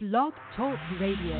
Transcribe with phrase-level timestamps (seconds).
[0.00, 1.34] Blog Talk Radio.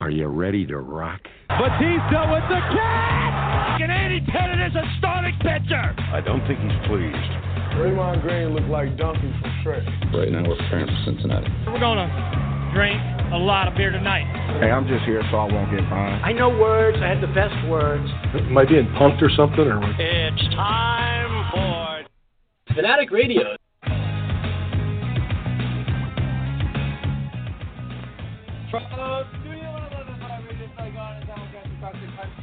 [0.00, 1.20] Are you ready to rock?
[1.46, 3.80] Batista with the catch!
[3.82, 5.94] And Andy Pettitte is a starting pitcher!
[6.10, 7.30] I don't think he's pleased.
[7.78, 9.86] Draymond Green looked like Donkey from Shrek.
[10.12, 11.46] Right now we're preparing for Cincinnati.
[11.70, 12.10] We're gonna
[12.74, 12.98] drink
[13.32, 14.26] a lot of beer tonight.
[14.58, 16.24] Hey, I'm just here so I won't get fined.
[16.24, 16.98] I know words.
[17.00, 18.10] I have the best words.
[18.34, 19.70] Am I being punked or something?
[19.70, 21.46] Or it's time
[22.66, 23.54] for Fanatic Radio.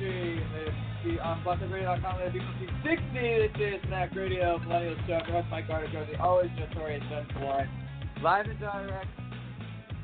[0.04, 1.16] Uh, the um, country.
[1.16, 2.84] The on BlessedRadio.com, the B60.
[2.84, 5.08] This is Fanatic Radio, Millennial Show.
[5.08, 7.70] Your host, Mike Carter, Josie, always notorious, Jen Warren.
[8.22, 9.08] Live and direct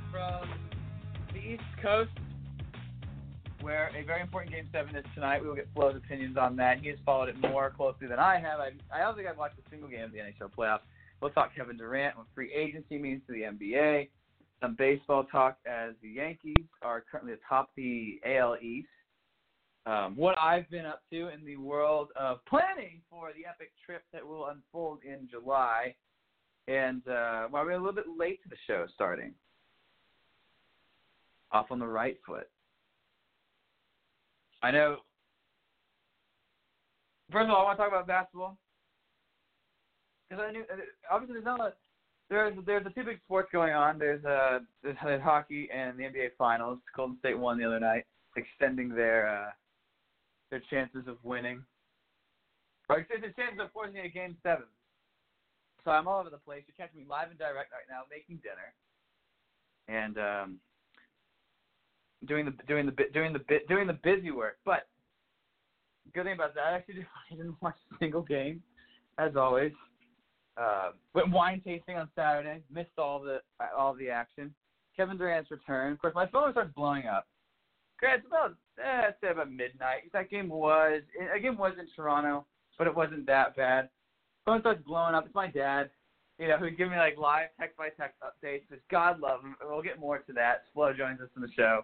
[0.10, 0.48] from
[1.34, 2.12] the East Coast,
[3.60, 5.42] where a very important Game 7 is tonight.
[5.42, 6.80] We will get Flo's opinions on that.
[6.80, 8.62] He has followed it more closely than I have.
[8.62, 10.88] I, I don't think I've watched a single game of the NHL playoffs.
[11.22, 14.08] We'll talk Kevin Durant, what free agency means to the NBA,
[14.62, 18.88] some baseball talk as the Yankees are currently atop the AL East.
[19.86, 24.04] Um, what I've been up to in the world of planning for the epic trip
[24.14, 25.96] that will unfold in July.
[26.68, 29.34] And uh, well, we're a little bit late to the show starting.
[31.52, 32.48] Off on the right foot.
[34.62, 34.98] I know.
[37.32, 38.58] First of all, I want to talk about basketball
[40.30, 40.64] because I knew
[41.12, 41.74] obviously there's not a
[42.30, 43.98] there's there's the two big sports going on.
[43.98, 46.80] There's uh there's, there's hockey and the NBA Finals.
[46.96, 49.50] Golden State won the other night, extending their uh
[50.50, 51.64] their chances of winning.
[52.90, 54.66] Or extending their chances of forcing a game seven.
[55.86, 56.64] So I'm all over the place.
[56.68, 58.74] You're catching me live and direct right now, making dinner,
[59.88, 60.60] and um,
[62.28, 64.58] doing the doing the doing the bit doing the busy work.
[64.66, 64.88] But
[66.14, 68.62] good thing about that, I actually didn't watch a single game,
[69.18, 69.72] as always.
[70.58, 72.62] Uh, went wine tasting on Saturday.
[72.70, 73.40] Missed all the
[73.78, 74.54] all the action.
[74.98, 75.94] Kevin Durant's return.
[75.94, 77.26] Of course, my phone starts blowing up.
[78.02, 80.12] It's about I'd say about midnight.
[80.14, 82.46] That game was that game was in Toronto,
[82.78, 83.90] but it wasn't that bad.
[84.46, 85.26] Phone starts blowing up.
[85.26, 85.90] It's my dad.
[86.38, 88.70] You know, who'd give me like live text by text updates.
[88.70, 89.56] Just God love him.
[89.62, 90.64] We'll get more to that.
[90.74, 91.84] Flo joins us in the show.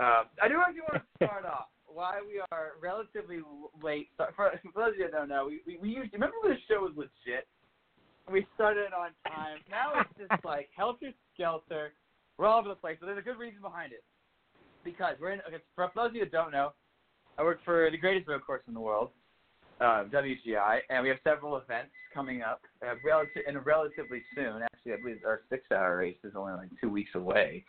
[0.00, 3.40] Uh, I do actually want to start off why we are relatively
[3.82, 4.08] late.
[4.16, 6.58] For, for those of you that don't know, we, we, we used remember when the
[6.68, 7.46] show was legit.
[8.30, 9.58] We started on time.
[9.68, 11.92] Now it's just like helter skelter.
[12.38, 14.04] We're all over the place, but there's a good reason behind it.
[14.84, 15.40] Because we're in.
[15.46, 16.72] Okay, for those of you that don't know,
[17.38, 19.10] I work for the greatest road course in the world,
[19.80, 24.62] uh, WGI, and we have several events coming up uh, relative and relatively soon.
[24.62, 27.64] Actually, I believe our six-hour race is only like two weeks away.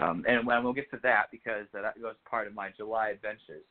[0.00, 3.62] Um, and, we'll get to that because that goes part of my July adventures.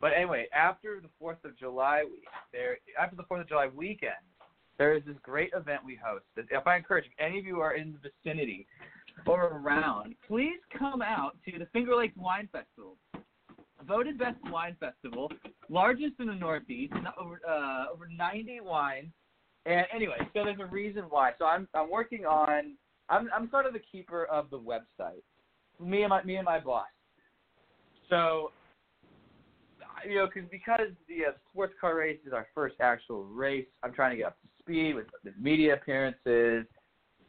[0.00, 4.12] But anyway, after the Fourth of July week, there after the Fourth of July weekend,
[4.78, 6.24] there is this great event we host.
[6.36, 8.66] If I encourage if any of you are in the vicinity
[9.26, 12.96] or around, please come out to the Finger Lakes Wine Festival.
[13.86, 15.28] Voted best wine festival,
[15.68, 19.08] largest in the Northeast, over uh, over 90 wines.
[19.66, 21.32] And anyway, so there's a reason why.
[21.38, 22.76] So I'm I'm working on
[23.08, 25.22] I'm I'm sort of the keeper of the website
[25.80, 26.86] me and my me and my boss.
[28.08, 28.52] So,
[30.06, 33.92] you know, cause, because the uh, sports car race is our first actual race, I'm
[33.92, 36.66] trying to get up to speed with the media appearances,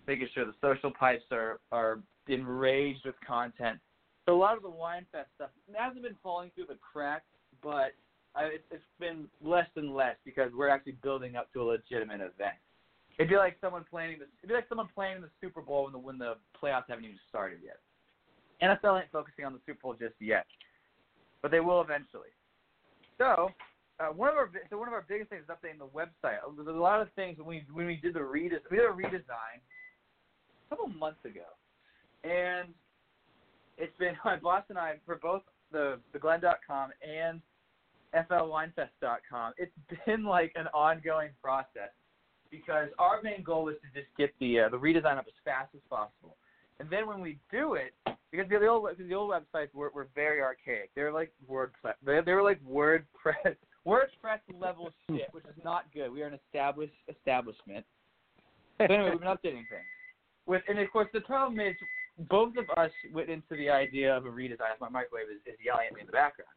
[0.08, 3.80] making sure the social pipes are are enraged with content.
[4.26, 7.26] So a lot of the wine fest stuff hasn't been falling through the cracks,
[7.62, 7.92] but
[8.36, 12.22] I, it's, it's been less and less because we're actually building up to a legitimate
[12.22, 12.56] event.
[13.20, 15.94] It'd be like someone planning the it'd be like someone playing the Super Bowl when
[15.94, 17.78] the when the playoffs haven't even started yet.
[18.62, 20.46] NFL ain't focusing on the Super Bowl just yet,
[21.42, 22.32] but they will eventually.
[23.20, 23.52] So,
[24.00, 26.40] uh, one of our so one of our biggest things is updating the website.
[26.56, 28.66] There's a lot of things when we when we did the redesign.
[28.72, 29.62] We did a redesign
[30.76, 31.46] couple months ago,
[32.24, 32.70] and
[33.78, 37.42] it's been my boss and I for both the the Glen.com and
[38.16, 39.54] FLWinefest.com.
[39.58, 39.72] It's
[40.06, 41.92] been like an ongoing process
[42.52, 45.70] because our main goal is to just get the uh, the redesign up as fast
[45.76, 46.38] as possible.
[46.80, 47.94] And then when we do it,
[48.32, 50.90] because the old the old websites were, were very archaic.
[50.96, 51.94] They were like WordPress.
[52.06, 53.56] They, they were like WordPress
[53.88, 56.12] WordPress level shit, which is not good.
[56.12, 57.86] We are an established establishment.
[58.80, 59.86] But anyway, we've been updating things.
[60.46, 61.76] With and of course the problem is
[62.30, 64.80] both of us went into the idea of a redesign.
[64.80, 66.50] My microwave is, is yelling at me in the background.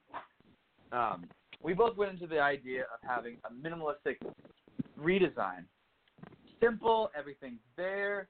[0.93, 1.29] Um,
[1.63, 4.17] we both went into the idea of having a minimalistic
[5.01, 5.65] redesign.
[6.61, 8.27] Simple, everything's there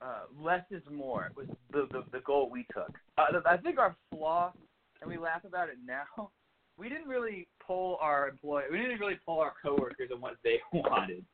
[0.00, 2.92] uh, less is more was the, the the goal we took.
[3.16, 4.52] Uh, I think our flaw,
[5.00, 6.30] and we laugh about it now.
[6.78, 8.62] We didn't really pull our employee.
[8.70, 11.24] We didn't really pull our coworkers on what they wanted.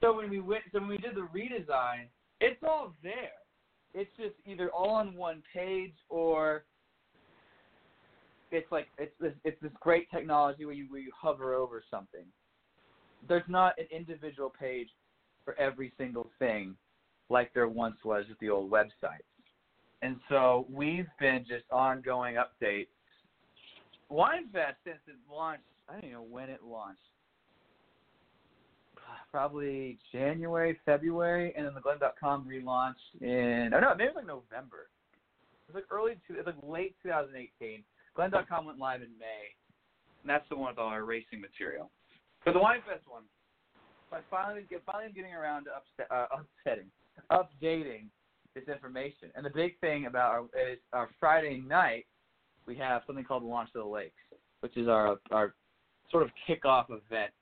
[0.00, 2.08] So when we went, so when we did the redesign,
[2.40, 3.32] it's all there.
[3.94, 6.64] it's just either all on one page or
[8.50, 12.24] it's like it's this it's this great technology where you where you hover over something.
[13.28, 14.88] There's not an individual page
[15.44, 16.76] for every single thing
[17.30, 19.24] like there once was with the old websites.
[20.02, 22.88] And so we've been just ongoing updates.
[24.12, 27.00] WineFest since it launched, I don't even know when it launched.
[29.30, 34.26] Probably January, February, and then the Glen.com relaunched in oh no, maybe it was like
[34.26, 34.88] November.
[35.68, 37.82] It was like early to it was like late 2018.
[38.14, 39.50] Glen.com went live in May,
[40.22, 41.90] and that's the one with all our racing material.
[42.44, 43.24] For the WineFest one,
[44.12, 46.90] I finally get finally getting around to upset, uh, upsetting,
[47.32, 48.06] updating
[48.54, 49.30] this information.
[49.34, 52.06] And the big thing about our is our Friday night,
[52.66, 54.14] we have something called the Launch of the Lakes,
[54.60, 55.54] which is our our
[56.10, 57.32] sort of kickoff event.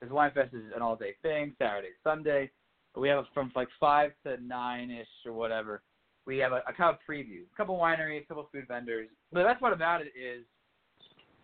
[0.00, 2.50] Because WineFest is an all-day thing, Saturday, Sunday.
[2.94, 5.82] But we have it from like five to nine ish or whatever.
[6.26, 9.08] We have a, a kind of preview, a couple wineries, a couple food vendors.
[9.32, 10.44] But the best part about it is,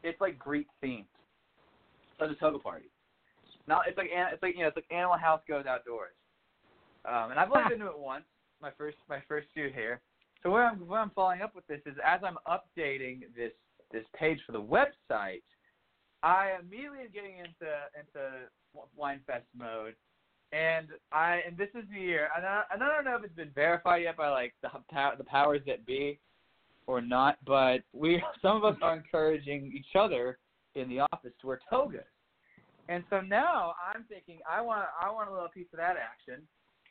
[0.02, 1.06] it's like Greek themed.
[2.18, 2.86] So It's a toga party.
[3.68, 6.14] Now it's like it's like you know it's like Animal House goes outdoors.
[7.04, 8.24] Um, and I've only been to it once,
[8.60, 10.00] my first my first year here.
[10.42, 13.52] So where I'm where I'm following up with this is as I'm updating this
[13.92, 15.42] this page for the website,
[16.26, 18.50] I immediately am getting into into
[18.96, 19.94] wine fest mode,
[20.50, 23.36] and I and this is the year, and I, and I don't know if it's
[23.36, 24.68] been verified yet by like the
[25.18, 26.18] the powers that be,
[26.88, 30.38] or not, but we some of us are encouraging each other
[30.74, 32.00] in the office to wear togas.
[32.88, 36.42] And so now I'm thinking I want I want a little piece of that action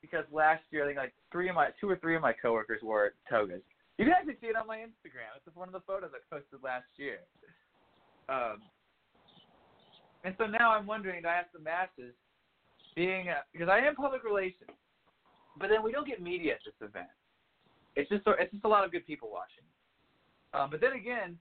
[0.01, 2.79] because last year I think like three of my two or three of my coworkers
[2.81, 3.61] wore togas.
[3.97, 5.27] You can actually see it on my Instagram.
[5.45, 7.19] It's one of the photos I posted last year.
[8.27, 8.63] Um,
[10.25, 12.13] and so now I'm wondering to ask the masses,
[12.95, 14.71] being a, because I am public relations,
[15.59, 17.07] but then we don't get media at this event.
[17.95, 19.63] It's just it's just a lot of good people watching.
[20.53, 21.37] Um, but then again,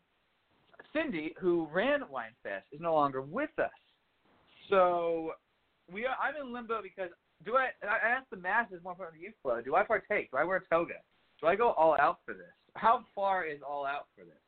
[0.92, 3.70] Cindy, who ran WineFest, is no longer with us.
[4.68, 5.32] So
[5.90, 7.10] we are, I'm in limbo because
[7.44, 7.68] do I?
[7.82, 9.60] I asked the masses more important the youth flow.
[9.60, 10.30] Do I partake?
[10.30, 10.94] Do I wear a toga?
[11.40, 12.52] Do I go all out for this?
[12.74, 14.43] How far is all out for this?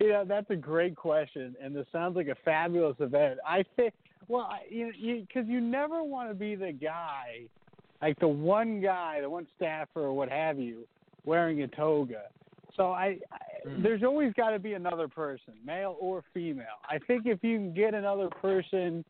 [0.00, 3.38] Yeah, that's a great question, and this sounds like a fabulous event.
[3.46, 3.94] I think,
[4.28, 7.42] well, you you because you never want to be the guy,
[8.02, 10.86] like the one guy, the one staffer or what have you,
[11.24, 12.22] wearing a toga.
[12.76, 13.82] So I, I mm.
[13.82, 16.66] there's always got to be another person, male or female.
[16.88, 19.04] I think if you can get another person,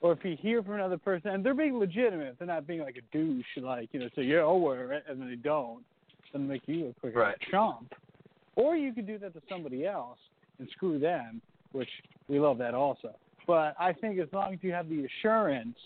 [0.00, 2.96] or if you hear from another person, and they're being legitimate, they're not being like
[2.96, 5.84] a douche, like you know, say yeah, I'll wear it, and then they don't,
[6.32, 7.36] then make you look like right.
[7.36, 7.94] a chump.
[8.56, 10.18] Or you could do that to somebody else
[10.58, 11.40] and screw them,
[11.72, 11.88] which
[12.28, 13.14] we love that also.
[13.46, 15.76] But I think as long as you have the assurance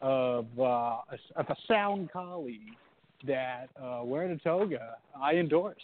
[0.00, 2.76] of uh, a, of a sound colleague
[3.26, 5.76] that uh, wearing a toga, I endorse.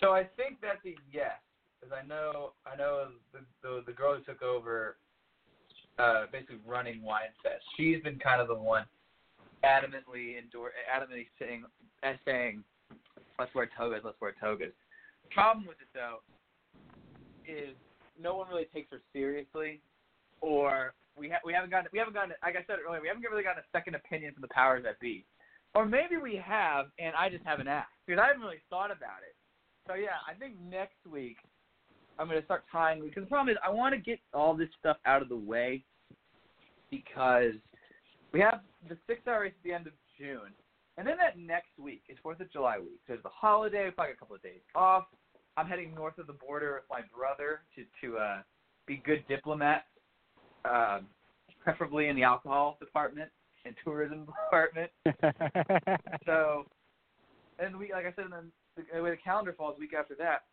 [0.00, 1.38] So I think that's a yes,
[1.80, 4.96] because I know I know the, the the girl who took over,
[5.98, 7.62] uh, basically running Wine Fest.
[7.76, 8.84] She's been kind of the one
[9.62, 11.64] adamantly endor- adamantly saying
[12.24, 12.64] saying
[13.38, 14.72] let's wear togas, let's wear togas.
[15.24, 16.20] The problem with it though
[17.46, 17.74] is
[18.20, 19.80] no one really takes her seriously,
[20.40, 23.22] or we ha- we haven't gotten we haven't gotten like I said earlier we haven't
[23.22, 25.24] really gotten a second opinion from the powers that be,
[25.74, 29.24] or maybe we have and I just haven't asked because I haven't really thought about
[29.26, 29.34] it.
[29.86, 31.38] So yeah, I think next week
[32.18, 34.96] I'm gonna start tying because the problem is I want to get all this stuff
[35.06, 35.84] out of the way
[36.90, 37.54] because
[38.32, 40.52] we have the six hour race at the end of June,
[40.98, 43.00] and then that next week is Fourth of July week.
[43.06, 43.90] So there's the holiday.
[43.90, 45.04] Probably got a couple of days off.
[45.56, 48.42] I'm heading north of the border with my brother to to uh,
[48.86, 49.84] be good diplomats,
[50.64, 51.00] uh,
[51.62, 53.30] preferably in the alcohol department
[53.64, 54.90] and tourism department.
[56.26, 56.64] so,
[57.58, 58.52] and we like I said, then
[58.92, 60.44] the way the calendar falls, week after that,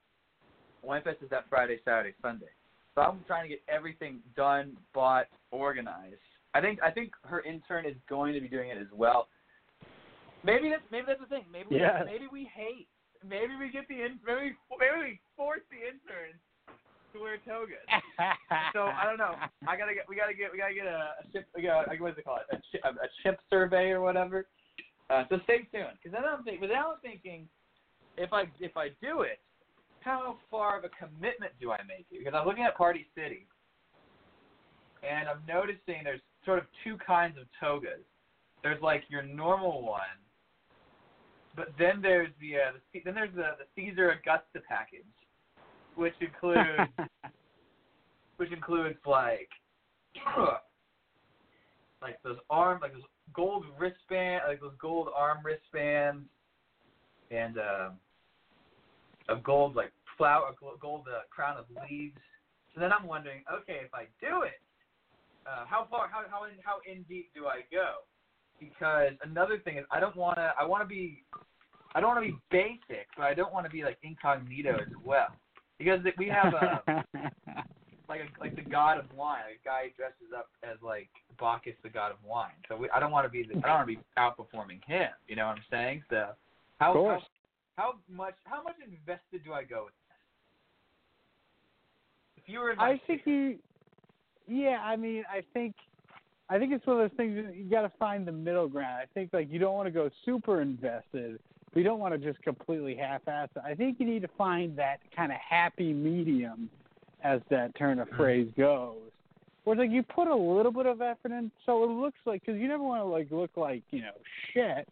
[0.85, 2.49] WineFest is that Friday, Saturday, Sunday.
[2.95, 6.15] So I'm trying to get everything done, bought, organized.
[6.53, 9.27] I think I think her intern is going to be doing it as well.
[10.43, 11.45] Maybe that's maybe that's the thing.
[11.51, 12.03] Maybe yes.
[12.05, 12.87] maybe we hate.
[13.27, 16.39] Maybe we get the in, maybe maybe we force the interns
[17.13, 17.83] to wear togas.
[18.73, 19.35] so I don't know.
[19.67, 21.47] I gotta get we gotta get we gotta get a, a chip.
[21.55, 22.47] We got what do they call it?
[22.55, 24.47] A chip, a, chip survey or whatever.
[25.09, 26.61] Uh, so stay tuned because then I'm thinking.
[26.61, 27.47] But now I'm thinking
[28.17, 29.39] if I if I do it,
[30.01, 32.23] how far of a commitment do I make it?
[32.23, 33.47] Because I'm looking at Party City,
[35.03, 38.05] and I'm noticing there's sort of two kinds of togas.
[38.63, 40.19] There's like your normal one,
[41.59, 45.03] but then there's the, uh, the then there's the, the Caesar Augusta package,
[45.95, 46.89] which includes
[48.37, 49.49] which includes like
[52.01, 53.01] like those arm, like those
[53.35, 56.23] gold wristband, like those gold arm wristbands,
[57.29, 57.89] and uh,
[59.27, 62.15] a gold like flower, a gold uh, crown of leaves.
[62.73, 64.61] So then I'm wondering, okay, if I do it,
[65.45, 67.95] uh, how far, how how in how in deep do I go?
[68.59, 70.53] Because another thing is, I don't want to.
[70.59, 71.23] I want to be.
[71.95, 74.93] I don't want to be basic, but I don't want to be like incognito as
[75.03, 75.29] well.
[75.77, 77.03] Because we have uh, a
[78.09, 79.41] like a, like the god of wine.
[79.49, 82.51] A guy dresses up as like Bacchus, the god of wine.
[82.67, 83.43] So we, I don't want to be.
[83.43, 85.11] The, I don't want to be outperforming him.
[85.27, 86.03] You know what I'm saying?
[86.09, 86.29] So
[86.79, 87.19] how how,
[87.77, 90.17] how much how much invested do I go with this?
[92.43, 93.59] If you were in I think you.
[94.47, 95.75] Yeah, I mean, I think.
[96.49, 98.99] I think it's one of those things you got to find the middle ground.
[99.01, 101.39] I think like you don't want to go super invested,
[101.71, 103.61] but you don't want to just completely half-ass it.
[103.63, 106.69] I think you need to find that kind of happy medium,
[107.23, 108.17] as that turn of mm-hmm.
[108.17, 108.97] phrase goes.
[109.63, 112.43] Where it's like you put a little bit of effort in, so it looks like
[112.45, 114.13] because you never want to like look like you know
[114.53, 114.87] shit,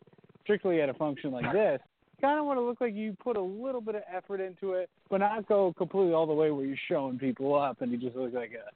[0.46, 1.80] particularly at a function like this.
[2.20, 4.90] Kind of want to look like you put a little bit of effort into it,
[5.10, 8.16] but not go completely all the way where you're showing people up and you just
[8.16, 8.70] look like a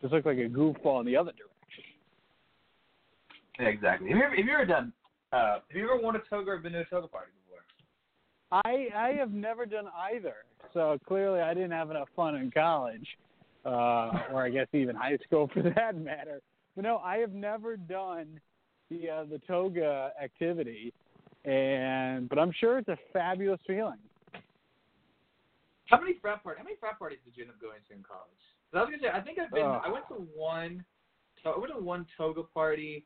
[0.00, 1.49] just look like a goofball in the other direction.
[3.60, 4.08] Yeah, exactly.
[4.08, 4.92] Have you ever, have you ever done?
[5.32, 7.62] Uh, have you ever worn a toga or been to a toga party before?
[8.50, 10.34] I I have never done either,
[10.72, 13.06] so clearly I didn't have enough fun in college,
[13.64, 16.40] uh, or I guess even high school for that matter.
[16.74, 18.40] But no, I have never done
[18.90, 20.92] the uh, the toga activity,
[21.44, 23.98] and but I'm sure it's a fabulous feeling.
[25.86, 26.58] How many frat parties?
[26.58, 28.30] How many frat parties did you end up going to in college?
[28.72, 29.64] I was gonna say I think I've been.
[29.64, 29.82] Oh.
[29.84, 30.84] I went to one.
[31.44, 33.04] I went to one toga party.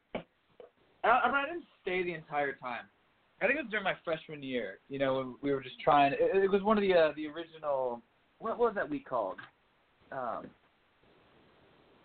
[1.05, 2.85] I, I, I didn't stay the entire time.
[3.43, 4.79] I think it was during my freshman year.
[4.89, 6.13] You know, when we were just trying.
[6.13, 8.01] It, it was one of the uh, the original.
[8.39, 9.37] What, was that week called?
[10.13, 10.47] Um,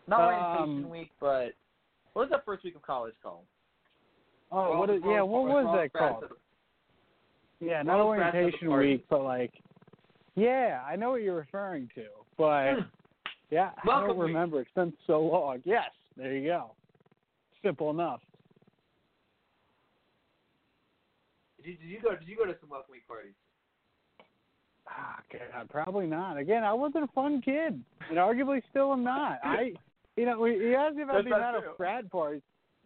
[0.08, 1.54] not orientation Um, week, but
[2.14, 3.44] what was that first week of college called?
[4.52, 6.24] Oh, World- what is, yeah, what was that called?
[7.60, 9.52] Yeah, not orientation week, but like,
[10.36, 12.06] yeah, I know what you're referring to,
[12.38, 12.74] but
[13.52, 14.28] yeah, I don't week.
[14.28, 14.62] remember.
[14.62, 15.62] It's been so long.
[15.66, 16.72] Yes, there you go.
[17.62, 18.22] Simple enough.
[18.22, 18.28] Did
[21.72, 22.16] you, did you go?
[22.16, 23.34] Did you go to some welcome week parties?
[24.88, 26.38] Ah, God, probably not.
[26.38, 29.40] Again, I wasn't a fun kid, and arguably still am not.
[29.44, 29.74] I,
[30.16, 32.42] you know, you asked me about the amount of frat parties.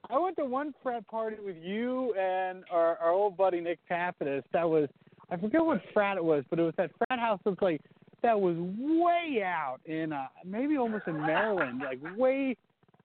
[0.10, 4.44] I went to one frat party with you and our, our old buddy Nick Tapitas.
[4.52, 4.90] That was,
[5.32, 7.82] I forget what frat it was, but it was that frat house that's like
[8.22, 12.58] that was way out in, uh, maybe almost in Maryland, like way,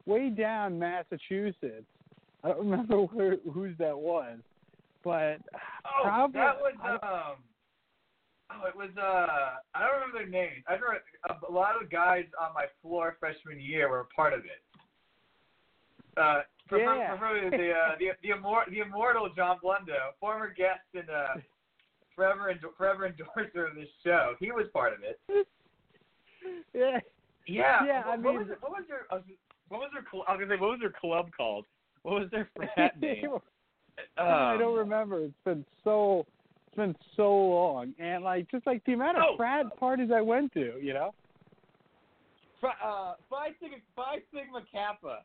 [0.06, 1.87] way down Massachusetts.
[2.42, 4.38] I don't remember where, whose that was,
[5.05, 5.38] but
[5.85, 7.37] Oh, probably that was um.
[8.50, 9.61] Oh, it was uh.
[9.75, 10.64] I don't remember their names.
[10.69, 14.33] I remember a, a lot of guys on my floor freshman year were a part
[14.33, 14.62] of it.
[16.17, 17.09] Uh, prefer, Yeah.
[17.17, 21.35] preferably the uh, the the, immor- the immortal John Blundo, former guest and uh,
[22.17, 24.35] forever endo- forever endorser of this show.
[24.40, 25.21] He was part of it.
[26.75, 26.99] yeah.
[27.47, 27.85] Yeah.
[27.87, 29.07] Yeah, What, I what was what was their
[29.69, 31.67] what was their I was gonna say what was their club called?
[32.02, 33.26] What was their frat name?
[34.17, 35.25] I Um, don't remember.
[35.25, 36.26] It's been so
[36.67, 39.37] it's been so long, and like just like the amount of Oh.
[39.37, 41.14] frat parties I went to, you know.
[42.61, 45.25] Phi- uh, Phi Sigma, Phi Sigma Kappa.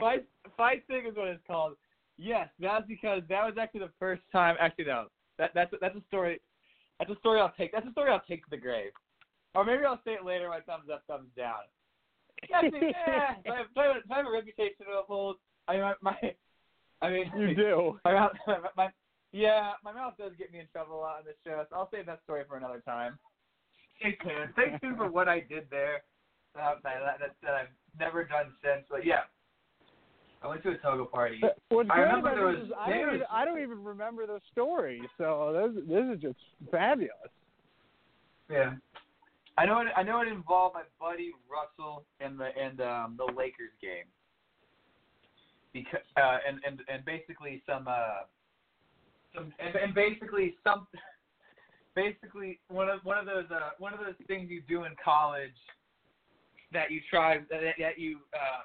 [0.00, 0.20] Phi,
[0.56, 1.76] Phi Sigma is what it's called.
[2.16, 4.56] Yes, that's because that was actually the first time.
[4.60, 5.06] Actually, no,
[5.38, 6.40] that that's that's a story.
[6.98, 7.72] That's a story I'll take.
[7.72, 8.92] That's a story I'll take to the grave.
[9.56, 10.48] Or maybe I'll say it later.
[10.48, 11.62] My thumbs up, thumbs down.
[12.50, 12.96] Yeah, I have, if
[13.78, 15.36] I have, if I have a reputation to uphold.
[15.66, 16.34] I mean, my, my
[17.02, 17.98] I mean, you do.
[18.04, 18.88] My mouth, my, my,
[19.32, 21.90] yeah, my mouth does get me in trouble a lot on this show, so I'll
[21.92, 23.18] save that story for another time.
[23.98, 24.50] Stay tuned.
[24.54, 26.02] Stay tuned for what I did there.
[26.58, 27.66] Uh, that, that, that I've
[27.98, 28.86] never done since.
[28.88, 29.22] But yeah,
[30.42, 31.38] I went to a toga party.
[31.40, 33.82] But What's I remember there was- is I there don't, was- even, I don't even
[33.84, 36.38] remember the story, so this this is just
[36.70, 37.10] fabulous.
[38.48, 38.74] Yeah.
[39.56, 39.88] I know it.
[39.96, 44.04] I know it involved my buddy Russell and the and um, the Lakers game.
[45.74, 48.24] Because uh, and and and basically some uh
[49.34, 50.86] some and, and basically some
[51.96, 55.58] basically one of one of those uh one of those things you do in college
[56.72, 58.64] that you try that, that you um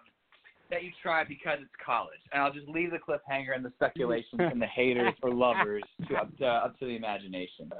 [0.69, 2.19] that you try because it's college.
[2.31, 6.15] And I'll just leave the cliffhanger and the speculations and the haters or lovers to
[6.15, 7.71] up to, up to the imagination.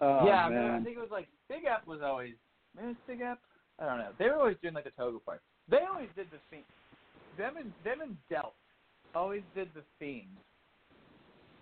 [0.00, 0.58] Oh, yeah, I, man.
[0.58, 2.34] remember, I think it was like Big F was always
[2.76, 3.38] maybe it's Big F.
[3.78, 4.10] I don't know.
[4.18, 5.42] They were always doing like the toga party.
[5.68, 6.64] They always did the theme.
[7.36, 8.54] Them and them and Delp
[9.14, 10.38] always did the themes.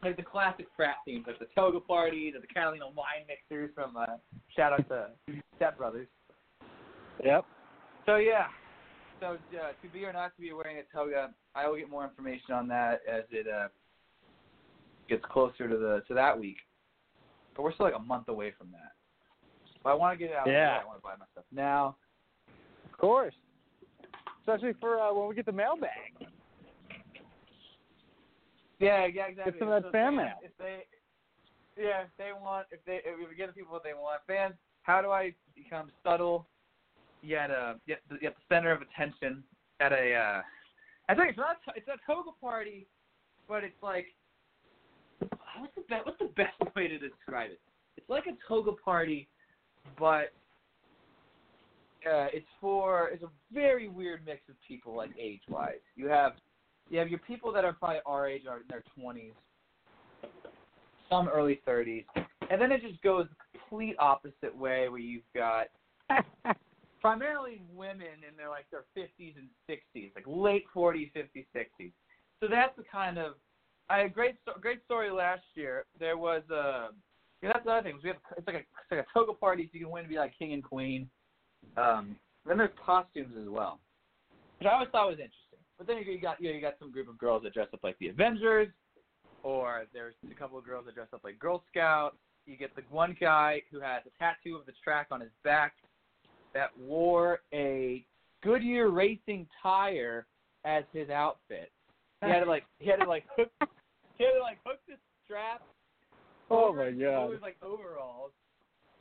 [0.03, 3.97] Like the classic frat themes, like the toga parties or the Catalina wine mixers from
[3.97, 4.07] uh,
[4.55, 5.09] shout out to
[5.57, 6.07] Step Brothers.
[7.25, 7.45] Yep.
[8.07, 8.47] So yeah,
[9.21, 12.05] so uh, to be or not to be wearing a toga, I will get more
[12.05, 13.69] information on that as it uh,
[15.09, 16.59] gets closer to the to that week.
[17.57, 18.93] But we're still like a month away from that.
[19.83, 20.47] But I want to get it out.
[20.47, 20.79] Yeah.
[20.83, 21.97] I want to buy my stuff now.
[22.93, 23.35] Of course.
[24.41, 26.28] Especially for uh, when we get the mailbag.
[28.79, 29.53] Yeah, yeah, exactly.
[29.53, 30.39] Get some of that So fan mail.
[30.43, 30.85] If they,
[31.77, 34.55] yeah, if they want, if they, if we get the people what they want, fans,
[34.83, 36.47] how do I become subtle
[37.23, 39.43] yet uh yet the, yet the center of attention
[39.81, 40.43] at a uh
[41.09, 42.87] I think it's not it's a toga party,
[43.49, 44.07] but it's like
[45.59, 47.61] what's the best what's the best way to describe it?
[47.97, 49.29] It's like a toga party,
[49.99, 50.33] but
[52.07, 55.81] uh, it's for it's a very weird mix of people like age wise.
[55.97, 56.33] You have
[56.91, 59.33] you have your people that are probably our age are in their twenties,
[61.11, 62.05] some early thirties,
[62.51, 65.67] and then it just goes the complete opposite way where you've got
[67.01, 71.93] primarily women in their like their 50s and 60s, like late 40s, 50s, 60s.
[72.41, 73.35] So that's the kind of
[73.91, 75.85] I had a great great story last year.
[75.99, 76.89] There was a
[77.43, 77.99] yeah, that's the other thing.
[78.03, 80.09] We have it's like a it's like a toga party, so you can win to
[80.09, 81.09] be like king and queen.
[81.77, 82.17] Um,
[82.47, 83.81] then there's costumes as well,
[84.59, 85.38] which I always thought was interesting.
[85.79, 87.81] But then you got you, know, you got some group of girls that dress up
[87.85, 88.69] like the Avengers,
[89.43, 92.17] or there's a couple of girls that dress up like Girl Scouts.
[92.47, 95.75] You get the one guy who has a tattoo of the track on his back
[96.55, 98.05] that wore a
[98.43, 100.27] Goodyear racing tire
[100.65, 101.71] as his outfit.
[102.25, 103.51] He had to like he had to like hook
[104.17, 104.95] he had to like hook the
[105.25, 105.63] strap
[106.51, 107.25] Oh my God.
[107.25, 108.33] over his, like overalls.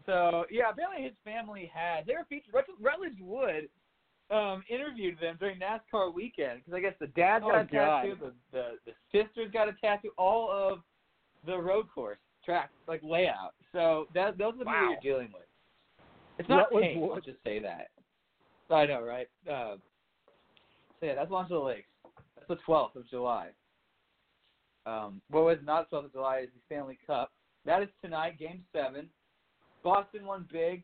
[0.06, 2.54] So yeah, apparently his family had they were featured.
[2.54, 3.70] Rut- Rutledge Wood
[4.30, 8.16] um, interviewed them during NASCAR weekend because I guess the dad got Oh, a tattoo,
[8.20, 10.80] the, the the sisters got a tattoo, all of
[11.46, 13.54] the road course track like layout.
[13.72, 14.74] So that those are the Wow.
[14.74, 15.44] people you're dealing with.
[16.40, 17.12] It's not Rutledge paint.
[17.12, 17.88] Let's just say that.
[18.70, 19.28] I know, right?
[19.50, 19.78] Uh,
[21.00, 21.88] so yeah, that's Launch of the Lakes.
[22.36, 23.50] That's the 12th of July.
[24.86, 27.32] Um, what was not 12th of July is the Stanley Cup.
[27.66, 29.10] That is tonight, Game Seven.
[29.84, 30.84] Boston won big.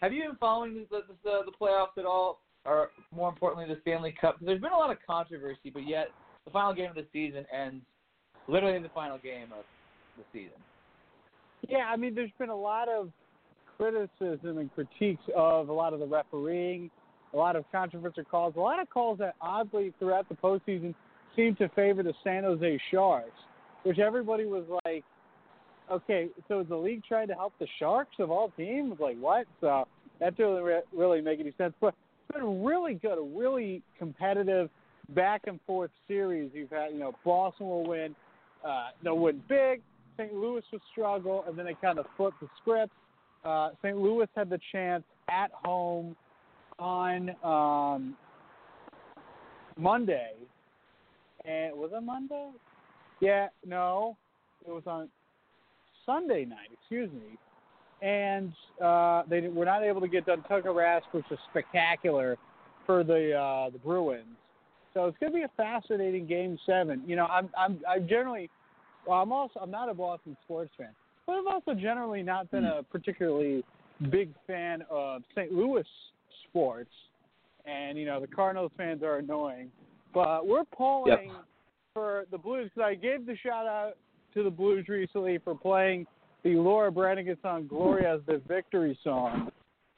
[0.00, 3.80] Have you been following the the, the, the playoffs at all, or more importantly, the
[3.82, 4.36] Stanley Cup?
[4.40, 6.08] there's been a lot of controversy, but yet
[6.44, 7.84] the final game of the season ends
[8.48, 9.64] literally in the final game of
[10.16, 10.58] the season.
[11.68, 13.10] Yeah, I mean, there's been a lot of
[13.76, 16.90] criticism and critiques of a lot of the refereeing,
[17.32, 20.94] a lot of controversial calls, a lot of calls that oddly throughout the postseason
[21.34, 23.30] seemed to favor the San Jose Sharks,
[23.82, 25.04] which everybody was like,
[25.90, 28.98] okay, so is the league trying to help the Sharks of all teams?
[29.00, 29.46] Like what?
[29.60, 29.86] So
[30.20, 31.74] that doesn't really, really make any sense.
[31.80, 31.94] But
[32.34, 34.68] been really good, a really competitive
[35.10, 36.50] back and forth series.
[36.54, 38.14] You've had, you know, Boston will win,
[38.66, 39.80] uh, they'll win big.
[40.16, 40.32] St.
[40.32, 42.92] Louis will struggle, and then they kind of flipped the script.
[43.44, 43.96] Uh, St.
[43.96, 46.16] Louis had the chance at home
[46.78, 48.16] on um,
[49.76, 50.32] Monday,
[51.44, 52.50] and was it Monday?
[53.20, 54.16] Yeah, no,
[54.66, 55.08] it was on
[56.06, 56.68] Sunday night.
[56.72, 57.38] Excuse me,
[58.04, 58.52] and
[58.84, 62.36] uh, they were not able to get done Tuukka Rask, which was spectacular
[62.84, 64.26] for the uh, the Bruins.
[64.92, 67.02] So it's going to be a fascinating game seven.
[67.06, 68.50] You know, I'm I'm I'm generally
[69.06, 70.90] well, I'm also I'm not a Boston sports fan,
[71.26, 73.64] but I've also generally not been a particularly
[74.10, 75.50] big fan of St.
[75.50, 75.86] Louis
[76.48, 76.90] sports.
[77.64, 79.70] And you know, the Cardinals fans are annoying,
[80.12, 81.32] but we're polling
[81.94, 83.94] for the Blues because I gave the shout out
[84.34, 86.06] to the Blues recently for playing
[86.44, 89.50] the Laura Branigan song "Gloria" as the victory song,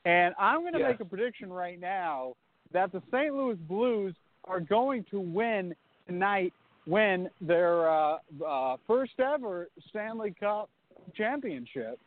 [0.05, 0.93] and I'm going to Yes.
[0.93, 2.35] make a prediction right now
[2.73, 3.35] that the St.
[3.35, 5.75] Louis Blues are going to win
[6.07, 6.53] tonight
[6.87, 10.71] win their uh, uh, first ever Stanley Cup
[11.15, 11.99] championship,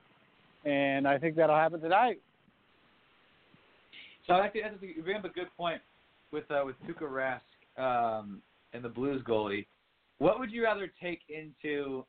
[0.65, 2.21] and I think that'll happen tonight.
[4.25, 5.81] So I think that's you bring up a good point
[6.31, 8.41] with uh, with Tuukka Rask um,
[8.73, 9.65] and the Blues goalie.
[10.19, 12.05] What would you rather take into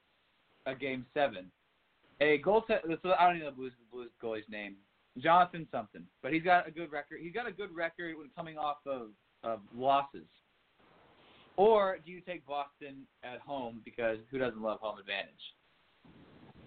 [0.67, 1.51] a game seven?
[2.21, 2.83] A goal set.
[3.03, 4.77] So I don't even know the Blues the Blues goalie's name.
[5.19, 7.19] Jonathan something, but he's got a good record.
[7.21, 9.09] He's got a good record when coming off of,
[9.43, 10.27] of losses.
[11.57, 15.29] Or do you take Boston at home because who doesn't love home advantage?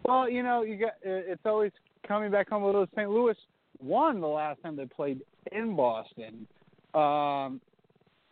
[0.05, 1.71] Well, you know, you got it's always
[2.07, 2.63] coming back home.
[2.63, 3.09] Although St.
[3.09, 3.35] Louis
[3.79, 6.47] won the last time they played in Boston,
[6.93, 7.61] um,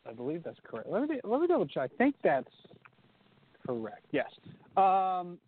[0.05, 0.89] I believe that's correct.
[0.89, 1.89] Let me let me double check.
[1.93, 2.51] I think that's
[3.65, 4.05] correct.
[4.12, 4.29] Yes.
[4.75, 5.39] Um,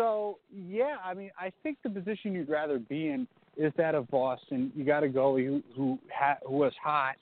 [0.00, 4.10] so yeah, I mean, I think the position you'd rather be in is that of
[4.10, 4.72] Boston.
[4.74, 7.16] You got a goalie who who, ha- who was hot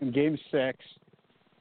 [0.00, 0.78] in Game Six,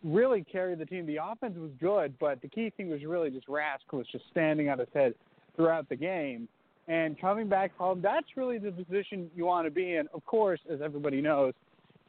[0.04, 1.08] really carried the team.
[1.08, 4.70] The offense was good, but the key thing was really just Rask was just standing
[4.70, 5.16] on his head
[5.56, 6.48] throughout the game.
[6.88, 10.08] And coming back home, that's really the position you want to be in.
[10.14, 11.54] Of course, as everybody knows,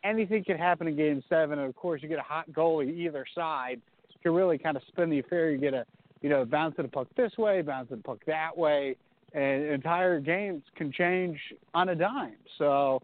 [0.04, 1.58] anything can happen in Game Seven.
[1.58, 3.80] And of course, you get a hot goalie either side
[4.22, 5.50] can really kind of spin the affair.
[5.50, 5.84] You get a
[6.22, 8.96] you know bouncing the puck this way, bouncing the puck that way,
[9.32, 11.38] and entire games can change
[11.74, 12.36] on a dime.
[12.58, 13.00] So,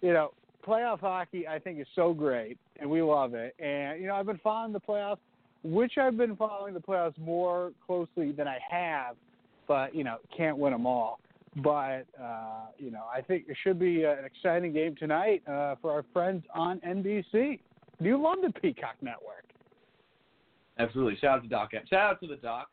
[0.00, 0.32] you know,
[0.66, 3.54] playoff hockey I think is so great, and we love it.
[3.58, 5.18] And you know, I've been following the playoffs,
[5.62, 9.16] which I've been following the playoffs more closely than I have,
[9.68, 11.20] but you know, can't win them all.
[11.56, 15.92] But uh, you know, I think it should be an exciting game tonight uh, for
[15.92, 17.58] our friends on NBC.
[18.00, 19.44] Do you love the Peacock Network?
[20.80, 21.16] Absolutely.
[21.20, 21.70] Shout out to Doc.
[21.72, 22.68] Shout out to the Doc.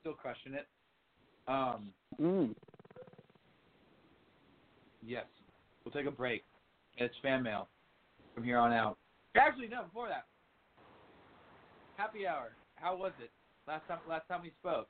[0.00, 0.66] Still crushing it.
[1.46, 2.54] Um, mm.
[5.04, 5.26] Yes.
[5.84, 6.44] We'll take a break.
[6.96, 7.68] It's fan mail
[8.34, 8.96] from here on out.
[9.36, 9.82] Actually, no.
[9.84, 10.24] Before that,
[11.96, 12.52] happy hour.
[12.76, 13.30] How was it
[13.66, 13.98] last time?
[14.08, 14.88] Last time we spoke.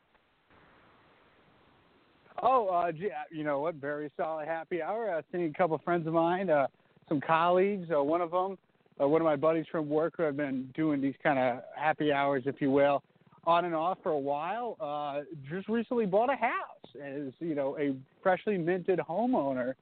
[2.42, 3.77] Oh, uh, gee, uh, you know what?
[3.77, 5.14] Very solid happy hour.
[5.14, 6.66] Uh, seeing a couple of friends of mine, uh,
[7.09, 7.88] some colleagues.
[7.94, 8.59] Uh, one of them
[9.03, 12.12] uh, one of my buddies from work who have been doing these kind of happy
[12.12, 13.03] hours, if you will,
[13.45, 14.77] on and off for a while.
[14.81, 19.75] Uh, just recently bought a house as you know a freshly minted homeowner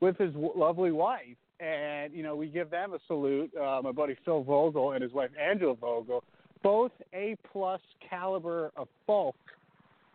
[0.00, 3.50] with his w- lovely wife, and you know we give them a salute.
[3.56, 6.22] Uh, my buddy Phil Vogel and his wife Angela Vogel,
[6.62, 9.36] both A plus caliber of folk,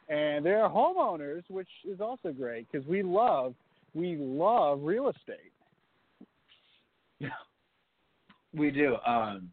[0.09, 3.55] and they're homeowners, which is also great because we love
[3.93, 5.51] we love real estate.
[7.17, 7.29] Yeah.
[8.55, 8.97] We do.
[9.05, 9.49] Um,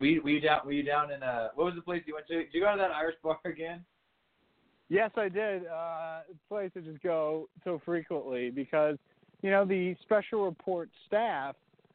[0.00, 0.60] we were you down?
[0.64, 1.48] Were you down in uh?
[1.54, 2.36] What was the place you went to?
[2.36, 3.84] Did you go to that Irish bar again?
[4.88, 5.66] Yes, I did.
[5.66, 8.96] Uh, place I just go so frequently because
[9.42, 11.54] you know the special report staff,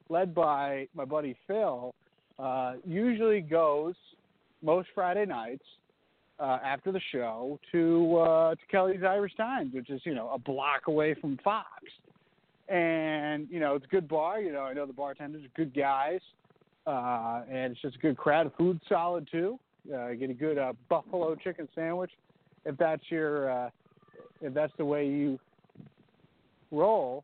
[0.09, 1.93] led by my buddy Phil,
[2.39, 3.95] uh, usually goes
[4.61, 5.65] most Friday nights
[6.39, 10.37] uh, after the show to uh, to Kelly's Irish Times, which is you know a
[10.37, 11.67] block away from Fox
[12.67, 14.39] and you know it's a good bar.
[14.39, 16.21] You know, I know the bartenders are good guys,
[16.87, 18.47] uh, and it's just a good crowd.
[18.47, 19.59] The food's solid too.
[19.93, 22.11] Uh, get a good uh, buffalo chicken sandwich
[22.65, 23.69] if that's your uh,
[24.41, 25.39] if that's the way you
[26.71, 27.23] roll.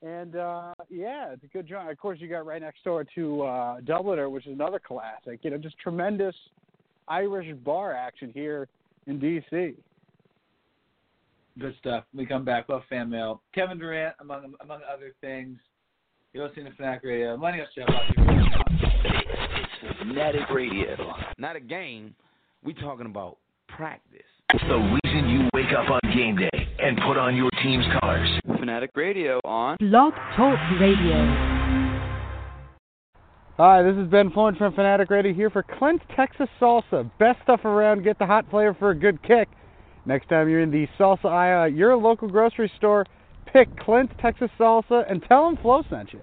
[0.00, 1.90] And uh, yeah, it's a good joint.
[1.90, 5.40] Of course, you got right next door to uh, Dubliner, which is another classic.
[5.42, 6.36] You know, just tremendous
[7.08, 8.68] Irish bar action here
[9.06, 9.74] in DC.
[11.58, 12.04] Good stuff.
[12.14, 12.68] We come back.
[12.68, 13.42] Love fan mail.
[13.52, 15.58] Kevin Durant, among among other things.
[16.32, 17.36] You're listening to Fanatic Radio.
[17.36, 17.84] Millennial Show.
[19.82, 20.96] It's Fanatic Radio.
[21.36, 22.14] Not a game.
[22.62, 24.20] We talking about practice.
[24.52, 28.28] The reason you wake up on game day and put on your team's colors.
[28.60, 31.58] Fanatic Radio on Blog Talk Radio.
[33.56, 37.10] Hi, this is Ben Florence from Fanatic Radio here for Clint's Texas Salsa.
[37.18, 38.04] Best stuff around.
[38.04, 39.48] Get the hot flavor for a good kick.
[40.08, 43.04] Next time you're in the salsa aisle at your local grocery store,
[43.52, 46.20] pick Clint's Texas Salsa and tell them Flo sent you.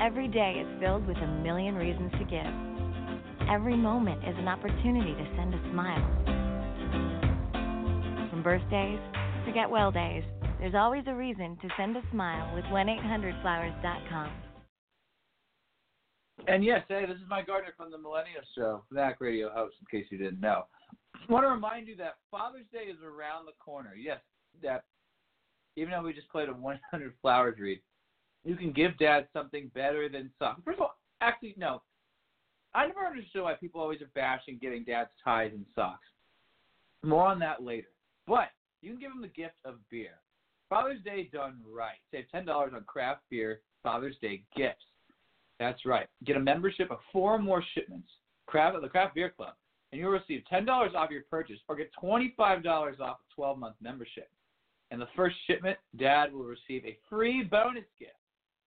[0.00, 3.50] Every day is filled with a million reasons to give.
[3.50, 6.06] Every moment is an opportunity to send a smile.
[8.30, 9.00] From birthdays
[9.46, 10.22] to get well days,
[10.60, 14.30] there's always a reason to send a smile with 1-800-Flowers.com.
[16.46, 19.98] And yes, hey, this is Mike Gardner from the Millennial Show, Fanatic Radio host, in
[19.98, 20.66] case you didn't know.
[21.28, 23.94] I want to remind you that Father's Day is around the corner.
[23.94, 24.20] Yes,
[24.62, 24.84] that
[25.76, 27.80] even though we just played a 100 flowers read,
[28.44, 30.60] you can give dad something better than socks.
[30.64, 31.82] First of all, actually, no.
[32.74, 36.06] I never understood why people always are bashing getting dad's ties and socks.
[37.02, 37.88] More on that later.
[38.26, 38.48] But
[38.82, 40.18] you can give him the gift of beer.
[40.68, 41.96] Father's Day done right.
[42.10, 44.84] Save $10 on craft beer Father's Day gifts.
[45.58, 46.06] That's right.
[46.24, 48.08] Get a membership of four more shipments.
[48.46, 49.54] Craft the Craft Beer Club
[49.96, 54.28] and you'll receive $10 off your purchase or get $25 off a 12 month membership.
[54.90, 58.12] And the first shipment, Dad will receive a free bonus gift.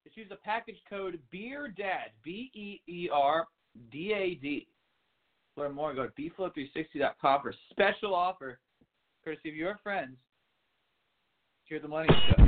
[0.03, 3.45] Just use the package code BEERDAD, B E E R
[3.91, 4.67] D A D.
[5.55, 8.59] Learn more, go to bflow360.com for a special offer,
[9.23, 10.17] courtesy of your friends
[11.65, 12.43] here at the Money Show.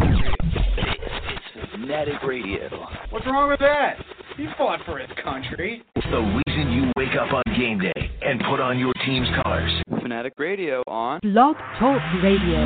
[1.56, 2.68] It's Fanatic Radio.
[3.12, 3.98] What's wrong with that?
[4.38, 5.84] He fought for his country.
[5.96, 9.72] It's The reason you wake up on game day and put on your team's colors.
[10.02, 12.58] Fanatic Radio on Blog Talk Radio.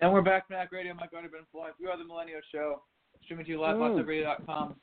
[0.00, 0.94] And we're back, Fanatic Radio.
[0.94, 1.72] Mike Gardner, Ben Floyd.
[1.80, 2.82] We are the Millennial Show.
[3.24, 4.74] Streaming to you live on radio.com,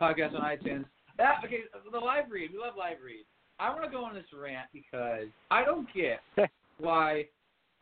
[0.00, 0.84] podcast on iTunes.
[1.16, 1.60] That, okay,
[1.90, 2.50] the live read.
[2.52, 3.24] We love live read.
[3.58, 6.20] I want to go on this rant because I don't get
[6.78, 7.26] why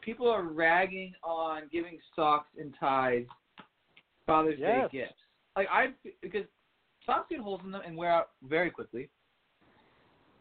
[0.03, 3.25] people are ragging on giving socks and ties
[4.27, 4.91] Father's yes.
[4.91, 5.15] Day gifts.
[5.57, 5.89] Like I
[6.21, 6.45] because
[7.07, 9.09] socks get holes in them and wear out very quickly.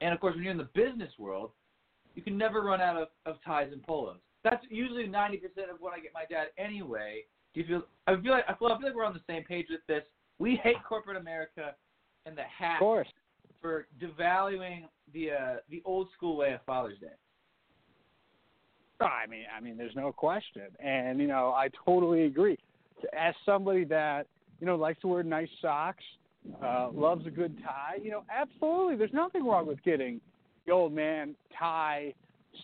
[0.01, 1.51] And of course, when you're in the business world,
[2.15, 4.17] you can never run out of, of ties and polos.
[4.43, 5.35] That's usually 90%
[5.71, 7.21] of what I get my dad anyway.
[7.53, 7.83] Do you feel?
[8.07, 10.03] I feel like I feel, I feel like we're on the same page with this.
[10.39, 11.75] We hate corporate America
[12.25, 12.43] and the
[12.79, 13.07] course.
[13.61, 14.83] for devaluing
[15.13, 17.07] the uh, the old school way of Father's Day.
[19.01, 22.57] I mean, I mean, there's no question, and you know, I totally agree.
[23.17, 24.27] As somebody that
[24.59, 26.03] you know likes to wear nice socks,
[26.63, 30.19] uh, loves a good tie, you know, absolutely, there's nothing wrong with getting
[30.65, 32.13] the old man tie,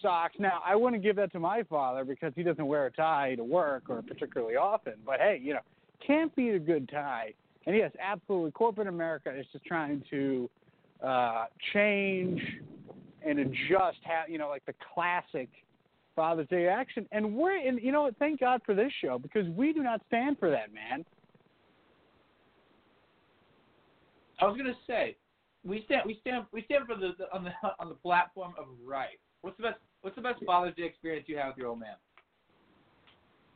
[0.01, 0.35] socks.
[0.39, 3.43] Now, I wouldn't give that to my father because he doesn't wear a tie to
[3.43, 4.93] work or particularly often.
[5.05, 5.61] But hey, you know,
[6.05, 7.33] can't beat a good tie.
[7.65, 10.49] And yes, absolutely, corporate America is just trying to
[11.03, 12.41] uh, change
[13.25, 15.49] and adjust, how, you know, like the classic
[16.15, 17.05] Father's Day action.
[17.11, 20.39] And we're, in, you know, thank God for this show because we do not stand
[20.39, 21.05] for that, man.
[24.39, 25.15] I was gonna say,
[25.65, 28.65] we stand we stand we stand for the, the on the on the platform of
[28.85, 29.19] right.
[29.41, 31.95] What's the best What's the best Father's Day experience you have with your old man?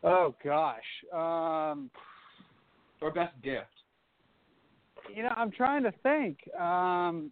[0.04, 0.80] Oh gosh,
[1.14, 1.90] um,
[3.02, 3.68] or best gift?
[5.14, 6.38] You know, I'm trying to think.
[6.60, 7.32] Um,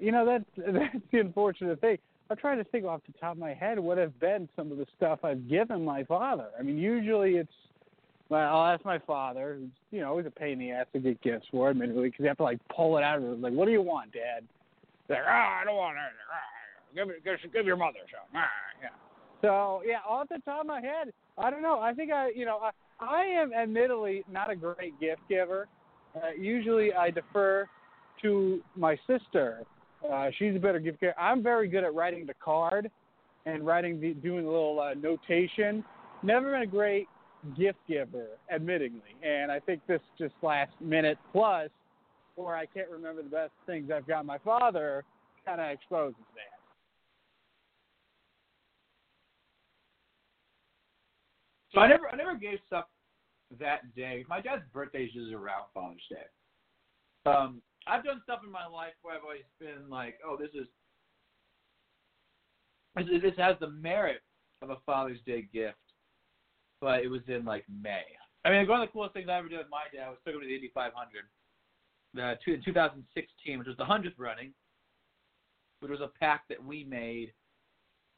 [0.00, 1.98] you know, that's that's the unfortunate thing.
[2.30, 4.78] I'm trying to think off the top of my head what have been some of
[4.78, 6.48] the stuff I've given my father.
[6.58, 7.52] I mean, usually it's
[8.28, 11.00] well, I'll ask my father, who's you know always a pain in the ass to
[11.00, 13.40] get gifts for, admittedly, because you have to like pull it out of it.
[13.40, 14.44] Like, what do you want, Dad?
[15.08, 16.16] Like, ah, I don't want anything.
[16.32, 18.26] Ah, give, it, give, give your mother some.
[18.34, 18.48] Ah,
[18.82, 18.88] yeah.
[19.42, 21.78] So yeah, off the top of my head, I don't know.
[21.80, 25.68] I think I, you know, I, I am admittedly not a great gift giver.
[26.16, 27.68] Uh, usually, I defer
[28.22, 29.62] to my sister.
[30.10, 31.18] Uh, she's a better gift giver.
[31.18, 32.90] I'm very good at writing the card
[33.44, 35.84] and writing the doing a little uh, notation.
[36.22, 37.06] Never been a great
[37.56, 39.14] gift giver, admittingly.
[39.22, 41.70] And I think this just last minute plus,
[42.36, 45.04] or I can't remember the best things I've got my father,
[45.44, 46.54] kind of exposes that.
[51.72, 52.84] So I never I never gave stuff
[53.58, 54.24] that day.
[54.28, 57.30] My dad's birthday is just around Father's Day.
[57.30, 60.66] Um, I've done stuff in my life where I've always been like, oh, this is
[62.96, 64.22] this, this has the merit
[64.62, 65.76] of a Father's Day gift,
[66.84, 68.04] but it was in like May.
[68.44, 70.34] I mean, one of the coolest things I ever did with my dad was took
[70.34, 70.92] him to the Indy 500
[72.22, 74.52] uh, in 2016, which was the hundredth running,
[75.80, 77.32] which was a pack that we made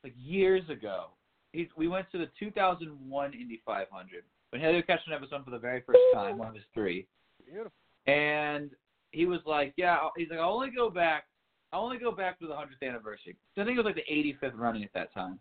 [0.02, 1.10] like years ago.
[1.52, 5.58] He's, we went to the 2001 Indy 500 when Helio Castroneves was on for the
[5.58, 7.06] very first time, one of his three.
[7.46, 7.70] Beautiful.
[8.08, 8.72] And
[9.12, 11.26] he was like, "Yeah," he's like, "I only go back,
[11.72, 14.12] I only go back for the hundredth anniversary." So I think it was like the
[14.12, 15.38] 85th running at that time.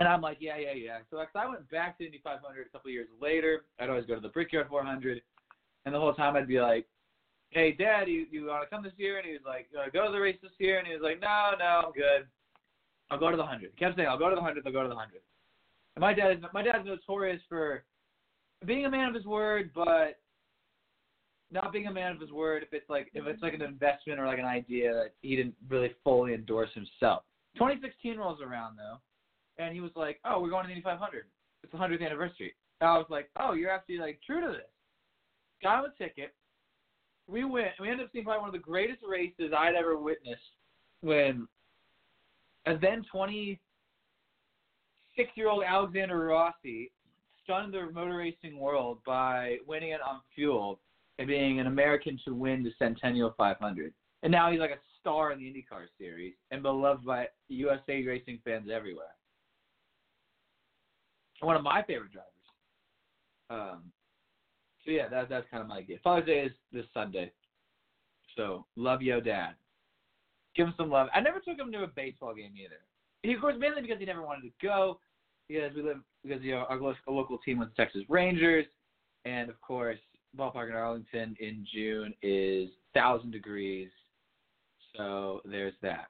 [0.00, 2.90] And I'm like, "Yeah, yeah, yeah." So I went back to Indy 500 a couple
[2.90, 3.64] years later.
[3.80, 5.20] I'd always go to the Brickyard 400,
[5.84, 6.86] and the whole time I'd be like,
[7.50, 10.06] "Hey, Dad, you you want to come this year?" And he was like, "You go
[10.06, 12.28] to the race this year?" And he was like, "No, no, I'm good.
[13.10, 13.72] I'll go to the hundred.
[13.74, 14.66] He kept saying, "I'll go to the hundred.
[14.66, 15.22] I'll go to the hundred.
[15.96, 17.84] And my dad is my dad's notorious for
[18.64, 20.20] being a man of his word, but
[21.50, 24.20] not being a man of his word if it's like if it's like an investment
[24.20, 27.24] or like an idea that he didn't really fully endorse himself.
[27.54, 28.98] 2016 rolls around though,
[29.58, 31.24] and he was like, "Oh, we're going to the Indy 500.
[31.62, 34.70] It's the 100th anniversary." And I was like, "Oh, you're actually like true to this."
[35.62, 36.34] Got him a ticket.
[37.26, 37.72] We went.
[37.80, 40.42] We ended up seeing probably one of the greatest races I'd ever witnessed
[41.00, 41.46] when
[42.66, 43.60] a then 26
[45.34, 46.92] year old Alexander Rossi
[47.42, 50.80] stunned the motor racing world by winning it on fuel
[51.18, 53.92] and being an American to win the Centennial 500.
[54.22, 58.40] And now he's like a star in the IndyCar series and beloved by USA racing
[58.44, 59.14] fans everywhere.
[61.40, 62.32] One of my favorite drivers.
[63.50, 63.84] Um,
[64.84, 66.02] so yeah, that, that's kind of my gift.
[66.02, 67.32] Father's Day is this Sunday.
[68.36, 69.54] So love yo dad.
[70.54, 71.08] Give him some love.
[71.14, 72.80] I never took him to a baseball game either.
[73.22, 75.00] He, of course, mainly because he never wanted to go.
[75.48, 78.66] Because we live, because you know our local team was Texas Rangers,
[79.24, 79.98] and of course,
[80.36, 83.88] ballpark in Arlington in June is thousand degrees.
[84.96, 86.08] So there's that.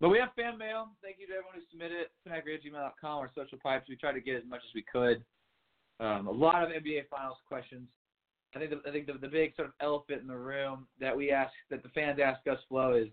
[0.00, 0.90] But we have fan mail.
[1.02, 2.10] Thank you to everyone who submitted it.
[2.24, 3.88] Fanatic@gmail.com or social pipes.
[3.88, 5.24] We tried to get as much as we could.
[6.00, 7.88] Um, a lot of NBA Finals questions.
[8.54, 11.16] I think the, I think the, the big sort of elephant in the room that
[11.16, 13.08] we ask that the fans ask us Flo is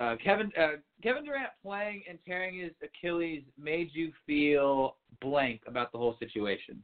[0.00, 5.90] uh, Kevin uh, Kevin Durant playing and tearing his Achilles made you feel blank about
[5.90, 6.82] the whole situation.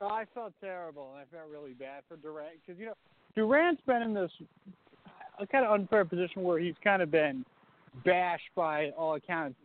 [0.00, 2.96] Oh, I felt terrible, and I felt really bad for Durant because you know
[3.34, 4.30] Durant's been in this
[5.50, 7.44] kind of unfair position where he's kind of been
[8.04, 9.56] bashed by all accounts.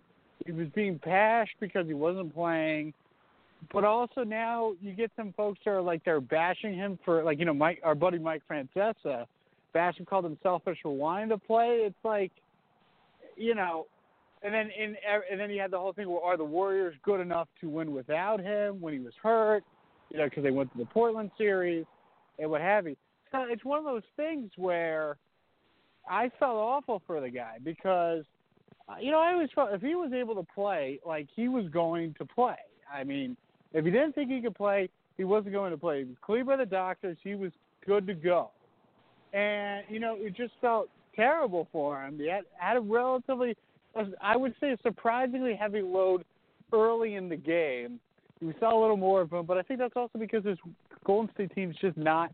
[0.46, 2.94] He was being bashed because he wasn't playing,
[3.74, 7.40] but also now you get some folks that are like they're bashing him for like
[7.40, 9.26] you know Mike, our buddy Mike Francesa,
[9.74, 11.82] him, called him selfish for wanting to play.
[11.86, 12.32] It's like,
[13.36, 13.86] you know,
[14.44, 14.96] and then in
[15.32, 17.92] and then he had the whole thing where are the Warriors good enough to win
[17.94, 19.64] without him when he was hurt?
[20.10, 21.86] you know, because they went to the Portland series
[22.40, 22.96] and what have you.
[23.32, 25.18] So it's one of those things where
[26.10, 28.24] I felt awful for the guy because,
[28.90, 31.68] uh, you know, I always felt if he was able to play, like he was
[31.70, 32.56] going to play.
[32.92, 33.36] I mean,
[33.74, 36.00] if he didn't think he could play, he wasn't going to play.
[36.00, 37.18] He was cleared by the doctors.
[37.24, 37.52] He was
[37.86, 38.52] good to go.
[39.34, 42.18] And, you know, it just felt terrible for him.
[42.18, 43.58] He had, had a relatively,
[44.22, 46.24] I would say, a surprisingly heavy load
[46.72, 48.00] early in the game.
[48.42, 50.60] We saw a little more of him, but I think that's also because this
[51.04, 52.32] Golden State team's just not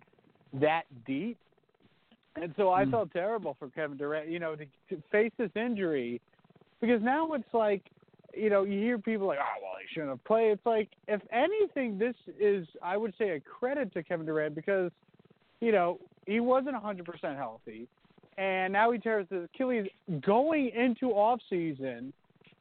[0.54, 1.38] that deep.
[2.42, 2.92] And so I mm.
[2.92, 6.20] felt terrible for Kevin Durant, you know, to, to face this injury
[6.82, 7.84] because now it's like,
[8.36, 10.52] you know, you hear people like, oh, well, he shouldn't have played.
[10.52, 14.92] It's like, if anything, this is, I would say, a credit to Kevin Durant because,
[15.62, 17.88] you know, he wasn't 100% healthy.
[18.38, 19.88] And now he tears his Achilles
[20.22, 22.12] going into off season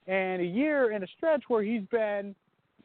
[0.06, 2.34] and a year in a stretch where he's been,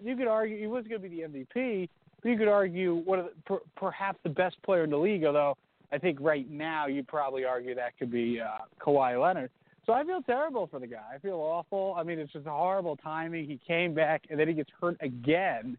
[0.02, 1.90] you could argue, he wasn't going to be the MVP,
[2.22, 5.26] but you could argue one of the, per, perhaps the best player in the league,
[5.26, 5.58] although
[5.92, 9.50] I think right now you'd probably argue that could be uh, Kawhi Leonard.
[9.86, 11.04] So I feel terrible for the guy.
[11.16, 11.96] I feel awful.
[11.98, 13.46] I mean, it's just horrible timing.
[13.46, 15.78] He came back and then he gets hurt again.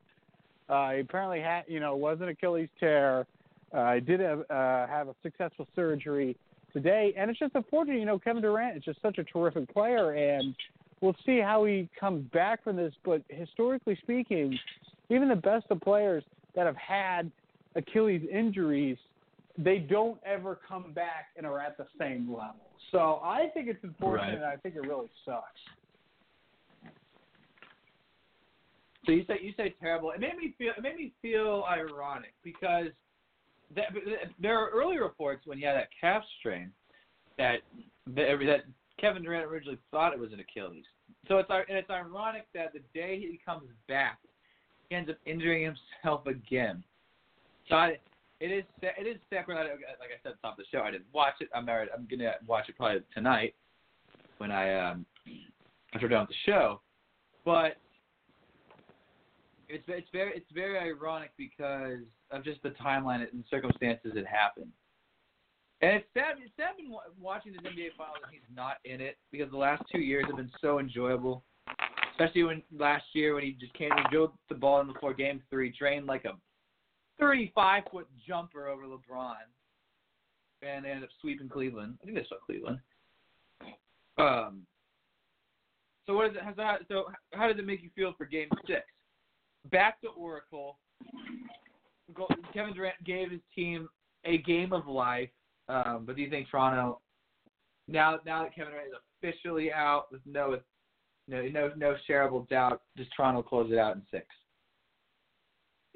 [0.68, 3.26] Uh, he apparently had, you know, was an Achilles tear.
[3.72, 6.36] Uh, he did have, uh, have a successful surgery
[6.72, 7.98] today, and it's just unfortunate.
[7.98, 10.54] You know, Kevin Durant is just such a terrific player, and
[11.00, 12.94] we'll see how he comes back from this.
[13.04, 14.58] But historically speaking,
[15.10, 17.30] even the best of players that have had
[17.74, 18.96] Achilles injuries
[19.58, 22.70] they don't ever come back and are at the same level.
[22.92, 24.26] So I think it's unfortunate.
[24.26, 24.34] Right.
[24.34, 25.44] And I think it really sucks.
[29.04, 30.10] So you say you say terrible.
[30.12, 32.88] It made me feel it made me feel ironic because
[33.74, 33.86] that,
[34.40, 36.70] there are early reports when he had that calf strain
[37.36, 37.60] that
[38.14, 38.60] that
[39.00, 40.84] Kevin Durant originally thought it was an Achilles.
[41.26, 44.18] So it's and it's ironic that the day he comes back,
[44.88, 46.84] he ends up injuring himself again.
[47.68, 47.98] So I,
[48.40, 49.70] it is it is Sacramento.
[49.72, 51.48] Like I said top of the show, I didn't watch it.
[51.54, 51.88] I'm married.
[51.96, 53.54] I'm gonna watch it probably tonight
[54.38, 55.06] when I um
[55.94, 56.80] after we're done with the show.
[57.44, 57.76] But
[59.68, 64.72] it's it's very it's very ironic because of just the timeline and circumstances it happened.
[65.80, 66.36] And it's sad.
[66.42, 69.82] It's sad been watching this NBA Finals and he's not in it because the last
[69.92, 71.44] two years have been so enjoyable.
[72.12, 75.14] Especially when last year when he just came and drilled the ball in the four
[75.14, 76.32] game three, drained like a
[77.20, 79.34] 35 foot jumper over LeBron
[80.62, 81.98] and ended up sweeping Cleveland.
[82.02, 82.78] I think they swept Cleveland.
[84.18, 84.62] Um.
[86.06, 86.56] So what is it?
[86.56, 86.80] That?
[86.88, 87.04] So
[87.34, 88.82] how did it make you feel for Game Six?
[89.70, 90.78] Back to Oracle.
[92.54, 93.88] Kevin Durant gave his team
[94.24, 95.28] a game of life.
[95.68, 97.00] Um, but do you think Toronto,
[97.86, 100.58] now now that Kevin Durant is officially out with no
[101.28, 104.26] no no no shareable doubt, does Toronto close it out in six?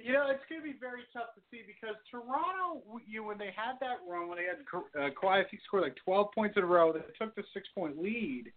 [0.02, 3.54] You know, it's going to be very tough to see because Toronto, you when they
[3.54, 6.92] had that run, when they had uh, Kawhi, scored like 12 points in a row,
[6.92, 8.52] they took the six point lead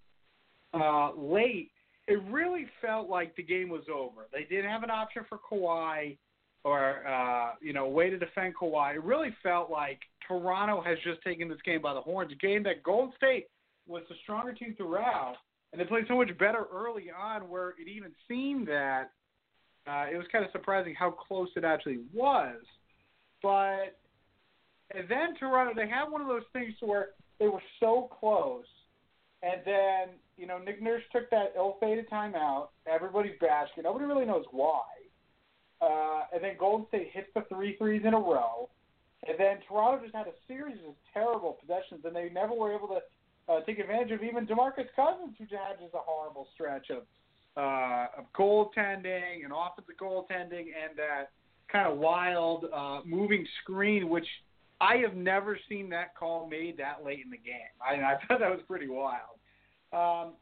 [0.73, 1.71] uh, late.
[2.07, 4.27] It really felt like the game was over.
[4.31, 6.17] They didn't have an option for Kawhi
[6.65, 8.95] or uh, you know, way to defend Kawhi.
[8.95, 12.31] It really felt like Toronto has just taken this game by the horns.
[12.31, 13.47] A game that Golden State
[13.87, 15.35] was the stronger team throughout,
[15.71, 19.11] and they played so much better early on, where it even seemed that
[19.87, 22.57] uh, it was kind of surprising how close it actually was.
[23.41, 23.97] But
[24.91, 28.65] and then Toronto, they had one of those things where they were so close,
[29.43, 32.69] and then you know Nick Nurse took that ill-fated timeout.
[32.87, 33.83] Everybody's basking.
[33.83, 34.81] Nobody really knows why.
[35.81, 38.69] Uh, and then Golden State hits the three threes in a row.
[39.27, 42.87] And then Toronto just had a series of terrible possessions, and they never were able
[42.89, 43.01] to
[43.51, 47.03] uh, take advantage of even DeMarcus Cousins, who had just a horrible stretch of
[47.57, 51.31] uh, of goaltending and offensive goaltending and that
[51.71, 54.27] kind of wild uh, moving screen, which
[54.81, 57.55] I have never seen that call made that late in the game.
[57.81, 59.39] I, I thought that was pretty wild.
[59.93, 60.33] Um,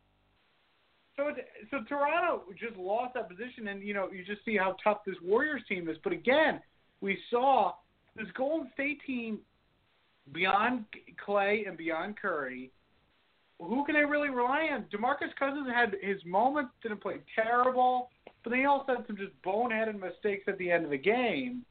[1.15, 1.31] so,
[1.69, 5.15] so Toronto just lost that position, and you know you just see how tough this
[5.23, 5.97] Warriors team is.
[6.03, 6.59] But again,
[7.01, 7.73] we saw
[8.15, 9.39] this Golden State team
[10.31, 10.85] beyond
[11.25, 12.71] Klay and beyond Curry
[13.67, 14.85] who can they really rely on?
[14.93, 18.09] Demarcus Cousins had his moments, didn't play terrible,
[18.43, 21.63] but then he also had some just boneheaded mistakes at the end of the game.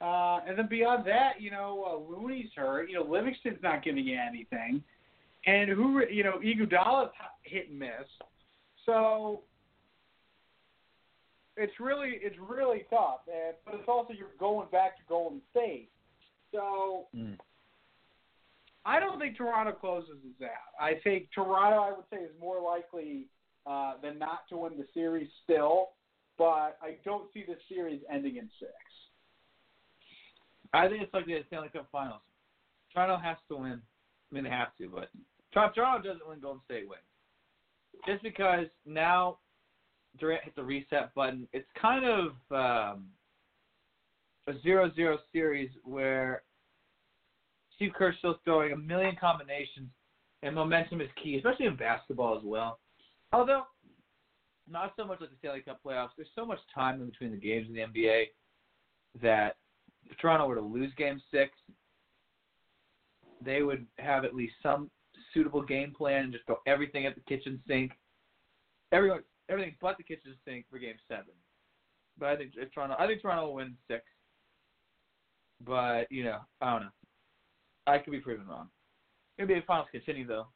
[0.00, 2.88] Uh, and then beyond that, you know, uh, Looney's hurt.
[2.88, 4.82] You know, Livingston's not giving you anything,
[5.46, 7.10] and who, you know, Iguodala's
[7.42, 8.06] hit and miss.
[8.86, 9.42] So
[11.56, 13.20] it's really, it's really tough.
[13.26, 15.90] And but it's also you're going back to Golden State.
[16.52, 17.36] So mm.
[18.88, 20.82] I don't think Toronto closes this out.
[20.82, 23.26] I think Toronto, I would say, is more likely
[23.66, 25.90] uh, than not to win the series still,
[26.38, 28.72] but I don't see the series ending in six.
[30.72, 32.22] I think it's like the Stanley Cup Finals.
[32.94, 33.82] Toronto has to win.
[33.82, 35.10] I mean, they have to, but
[35.52, 36.40] Toronto doesn't win.
[36.40, 37.02] Golden State wins.
[38.06, 39.36] Just because now
[40.18, 41.46] Durant hit the reset button.
[41.52, 43.04] It's kind of um,
[44.46, 46.42] a zero-zero series where
[47.78, 49.88] Steve Kerr's still throwing a million combinations,
[50.42, 52.80] and momentum is key, especially in basketball as well.
[53.32, 53.62] Although
[54.70, 56.10] not so much like the Stanley Cup playoffs.
[56.16, 58.24] There's so much time in between the games in the NBA
[59.22, 59.56] that
[60.10, 61.52] if Toronto were to lose Game Six,
[63.44, 64.90] they would have at least some
[65.32, 67.92] suitable game plan and just throw everything at the kitchen sink.
[68.92, 71.34] Everyone, everything but the kitchen sink for Game Seven.
[72.18, 74.02] But I think Toronto, I think Toronto will win six.
[75.64, 76.97] But you know, I don't know.
[77.88, 78.68] I could be proven wrong.
[79.40, 80.46] NBA Finals continue though.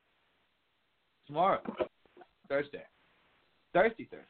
[1.27, 1.61] Tomorrow,
[2.49, 2.83] Thursday,
[3.73, 4.27] Thursday, Thursday.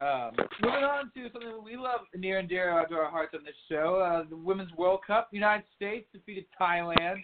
[0.00, 0.32] Um,
[0.62, 3.96] moving on to something we love near and dear to our hearts on this show,
[4.00, 5.28] uh, the Women's World Cup.
[5.30, 7.20] United States defeated Thailand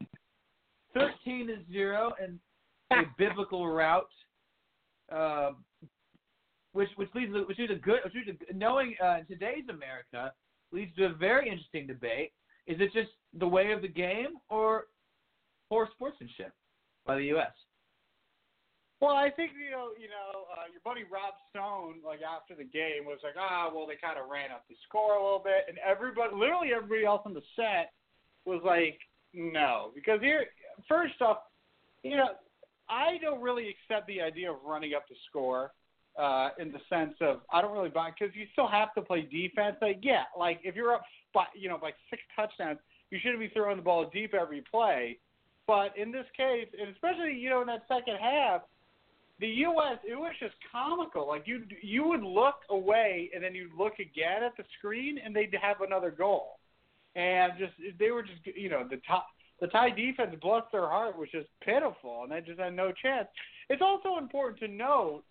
[0.93, 2.39] 13 to 0 in
[2.93, 4.09] a biblical route.
[5.11, 5.53] Uh,
[6.73, 10.33] which which leads to, which is a good which leads to, knowing uh, today's America
[10.73, 12.33] leads to a very interesting debate.
[12.67, 14.87] Is it just the way of the game or
[15.69, 16.53] poor sportsmanship
[17.05, 17.53] by the U.S.?
[19.01, 22.65] Well, I think you know, you know, uh, your buddy Rob Stone, like after the
[22.65, 25.69] game, was like, ah, well, they kind of ran up the score a little bit,
[25.69, 27.93] and everybody, literally everybody else on the set,
[28.47, 28.99] was like,
[29.35, 30.47] no, because here,
[30.89, 31.39] first off,
[32.03, 32.29] you know,
[32.89, 35.73] I don't really accept the idea of running up the score,
[36.19, 39.23] uh, in the sense of I don't really buy because you still have to play
[39.23, 39.77] defense.
[39.81, 41.03] Like, yeah, like if you're up
[41.35, 42.79] by, you know, by six touchdowns,
[43.11, 45.19] you shouldn't be throwing the ball deep every play.
[45.67, 48.63] But in this case, and especially you know in that second half
[49.39, 49.99] the U.S.
[50.09, 51.29] it was just comical.
[51.29, 55.35] Like you you would look away and then you'd look again at the screen and
[55.35, 56.59] they'd have another goal,
[57.15, 59.27] and just they were just you know the top
[59.61, 63.29] the Thai defense bless their heart was just pitiful and they just had no chance.
[63.69, 65.23] It's also important to note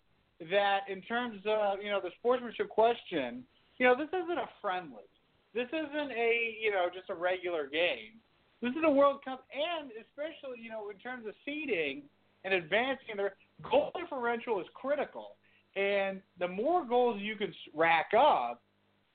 [0.50, 3.44] that in terms of you know the sportsmanship question,
[3.78, 5.08] you know this isn't a friendly,
[5.54, 8.20] this isn't a you know just a regular game.
[8.62, 12.02] This is a World Cup, and especially you know in terms of seeding
[12.44, 15.36] and advancing there goal differential is critical.
[15.76, 18.62] And the more goals you can rack up,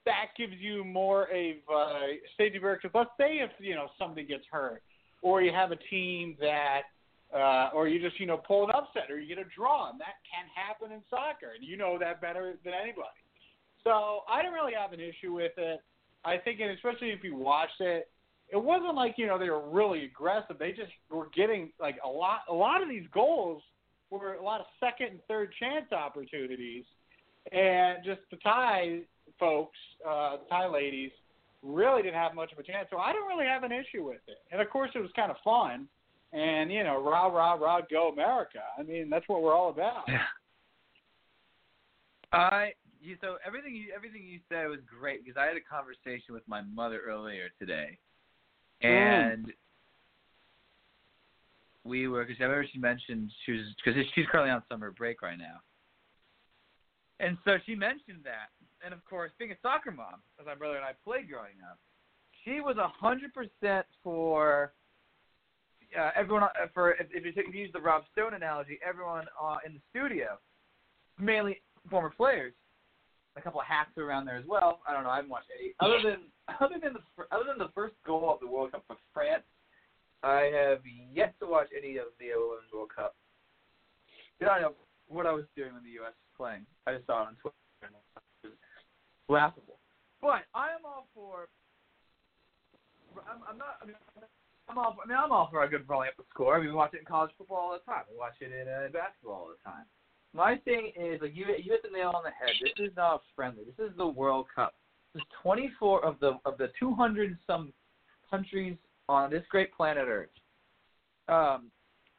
[0.05, 1.99] that gives you more of uh,
[2.37, 2.79] safety barrier.
[2.93, 4.81] Let's say if you know somebody gets hurt,
[5.21, 6.81] or you have a team that,
[7.33, 9.99] uh, or you just you know pull an upset, or you get a draw, and
[9.99, 13.07] that can happen in soccer, and you know that better than anybody.
[13.83, 15.81] So I don't really have an issue with it.
[16.23, 18.09] I think, and especially if you watched it,
[18.49, 20.57] it wasn't like you know they were really aggressive.
[20.59, 22.41] They just were getting like a lot.
[22.49, 23.61] A lot of these goals
[24.09, 26.83] were a lot of second and third chance opportunities,
[27.51, 29.01] and just the Thai
[29.39, 29.77] folks,
[30.07, 31.11] uh, the Thai ladies,
[31.63, 32.87] really didn't have much of a chance.
[32.89, 34.37] So I don't really have an issue with it.
[34.51, 35.87] And of course, it was kind of fun.
[36.33, 38.61] And you know, rah rah rah, go America!
[38.77, 40.03] I mean, that's what we're all about.
[40.07, 40.21] Yeah.
[42.31, 42.71] I
[43.01, 46.47] you so everything you everything you said was great because I had a conversation with
[46.47, 47.97] my mother earlier today,
[48.81, 49.51] and mm
[51.83, 55.21] we were because I remember she mentioned she was because she's currently on summer break
[55.21, 55.57] right now,
[57.19, 58.49] and so she mentioned that.
[58.83, 61.77] And of course, being a soccer mom, as my brother and I played growing up,
[62.43, 64.73] she was a hundred percent for
[65.99, 66.43] uh, everyone.
[66.43, 70.37] Uh, for if, if, you, use the Rob Stone analogy, everyone uh, in the studio,
[71.19, 72.53] mainly former players,
[73.35, 74.79] a couple of hacks around there as well.
[74.87, 75.09] I don't know.
[75.09, 76.19] I haven't watched any other than
[76.61, 79.43] other than the other than the first goal of the World Cup for France
[80.23, 80.81] I have
[81.11, 83.15] yet to watch any of the Women's World Cup.
[84.39, 84.73] Did I know
[85.07, 86.13] what I was doing when the U.S.
[86.13, 86.65] was playing.
[86.85, 88.57] I just saw it on Twitter and it was
[89.27, 89.81] laughable.
[90.21, 91.49] But I am all for.
[93.25, 93.81] I'm, I'm not.
[93.81, 94.23] I mean, I'm
[94.77, 94.95] all.
[95.03, 96.55] I mean, I'm all for a good rolling up the score.
[96.55, 98.03] I mean, we watch it in college football all the time.
[98.11, 99.85] We watch it in uh, basketball all the time.
[100.33, 101.45] My thing is like you.
[101.45, 102.55] You hit the nail on the head.
[102.61, 103.63] This is not friendly.
[103.65, 104.73] This is the World Cup.
[105.13, 107.73] This is 24 of the of the 200 some
[108.29, 108.77] countries
[109.09, 110.29] on this great planet Earth.
[111.27, 111.69] Um,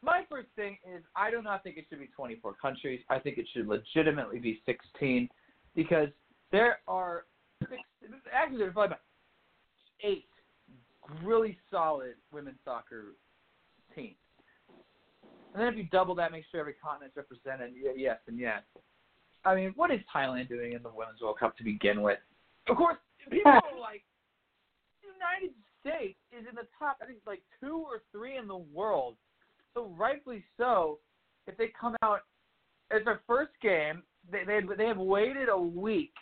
[0.03, 3.01] my first thing is I do not think it should be 24 countries.
[3.09, 5.29] I think it should legitimately be 16
[5.75, 6.09] because
[6.51, 7.25] there are
[7.61, 7.81] six,
[8.33, 9.01] actually there's probably about
[10.05, 10.27] eight
[11.23, 13.15] really solid women's soccer
[13.95, 14.17] teams.
[15.55, 17.73] And then if you double that, make sure every continent's represented.
[17.97, 18.63] Yes and yes.
[19.45, 22.19] I mean, what is Thailand doing in the Women's World Cup to begin with?
[22.69, 22.97] Of course,
[23.29, 24.03] people are like,
[25.03, 29.17] United States is in the top, I think, like two or three in the world.
[29.75, 30.99] So rightfully so,
[31.47, 32.21] if they come out
[32.91, 36.13] as their first game, they they they have waited a week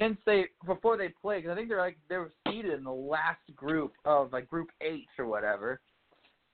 [0.00, 2.90] since they before they play because I think they're like they were seeded in the
[2.90, 5.80] last group of like Group H or whatever.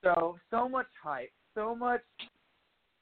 [0.03, 2.01] So so much hype, so much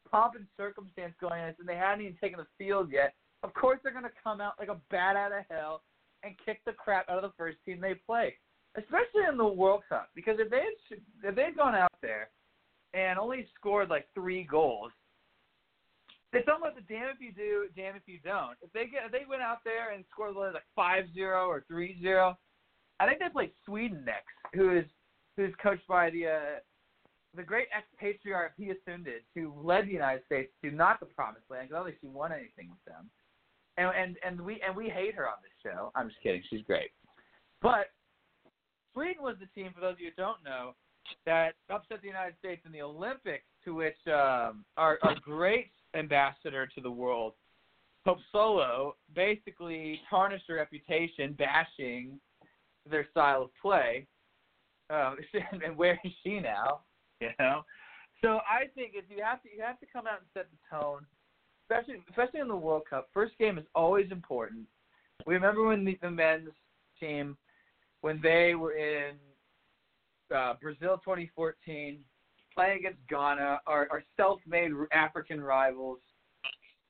[0.09, 3.13] pomp and circumstance going on, and they hadn't even taken the field yet.
[3.41, 5.81] Of course, they're to come out like a bat out of hell
[6.23, 8.35] and kick the crap out of the first team they play,
[8.77, 10.09] especially in the World Cup.
[10.15, 12.29] Because if they had, if they had gone out there
[12.93, 14.91] and only scored like three goals,
[16.33, 18.57] it's almost a damn if you do, damn if you don't.
[18.61, 21.97] If they get if they went out there and scored like five zero or three
[22.01, 22.37] zero,
[22.99, 24.85] I think they play Sweden next, who is
[25.37, 26.59] who's coached by the uh,
[27.35, 31.69] the great expatriarch Pia Sundhage, who led the United States to not the promised land
[31.69, 33.09] because I don't think she won anything with them.
[33.77, 35.91] And and and we and we hate her on this show.
[35.95, 36.43] I'm just kidding.
[36.49, 36.91] She's great.
[37.61, 37.87] But
[38.93, 40.75] Sweden was the team, for those of you who don't know,
[41.25, 46.67] that upset the United States in the Olympics, to which um, our, our great ambassador
[46.67, 47.33] to the world,
[48.05, 52.19] Hope Solo, basically tarnished her reputation, bashing
[52.89, 54.07] their style of play.
[54.89, 55.17] Um,
[55.63, 56.81] and where is she now?
[57.21, 57.63] You know.
[58.21, 60.77] So I think if you have to, you have to come out and set the
[60.77, 61.05] tone,
[61.63, 63.09] especially especially in the World Cup.
[63.13, 64.65] First game is always important.
[65.25, 66.49] We remember when the, the men's
[66.99, 67.37] team,
[68.01, 69.15] when they were in
[70.33, 71.99] uh, Brazil 2014,
[72.55, 75.99] playing against Ghana, our, our self-made African rivals.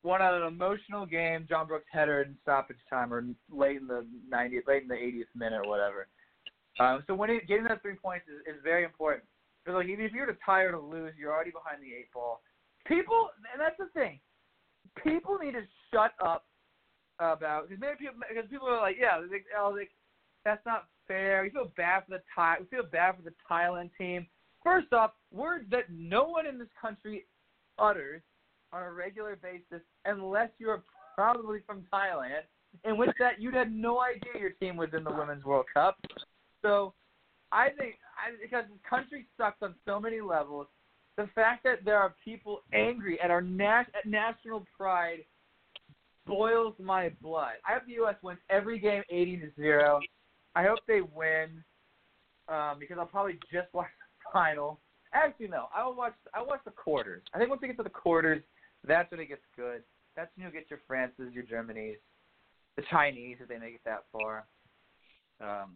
[0.03, 4.05] Won on an emotional game, John Brooks header in stoppage time, or late in the
[4.31, 6.07] 90th, late in the 80th minute, or whatever.
[6.79, 9.23] Um, so winning, getting that three points is, is very important.
[9.63, 12.41] Because like even if you're tie to lose, you're already behind the eight ball.
[12.85, 14.19] People, and that's the thing.
[15.01, 16.45] People need to shut up
[17.19, 19.87] about because maybe people because people are like, yeah, they, oh, they,
[20.43, 21.43] that's not fair.
[21.43, 22.57] We feel bad for the Thai.
[22.59, 24.27] We feel bad for the Thailand team.
[24.63, 27.25] First off, words that no one in this country
[27.77, 28.21] utters
[28.71, 30.83] on a regular basis unless you're
[31.15, 32.41] probably from Thailand,
[32.85, 35.97] in which that you'd had no idea your team was in the Women's World Cup.
[36.61, 36.93] So
[37.51, 40.67] I think I, because the country sucks on so many levels,
[41.17, 45.19] the fact that there are people angry at our at national pride
[46.25, 47.53] boils my blood.
[47.67, 48.15] I hope the U.S.
[48.23, 49.99] wins every game 80 to zero.
[50.55, 51.63] I hope they win
[52.47, 53.87] um, because I'll probably just watch
[54.33, 54.79] final.
[55.13, 55.67] Actually, no.
[55.73, 56.15] I watch.
[56.33, 57.21] I watch the quarters.
[57.33, 58.41] I think once we get to the quarters,
[58.85, 59.83] that's when it gets good.
[60.15, 61.97] That's when you get your Frances, your Germanys,
[62.75, 64.45] the Chinese if they make it that far.
[65.39, 65.75] Um,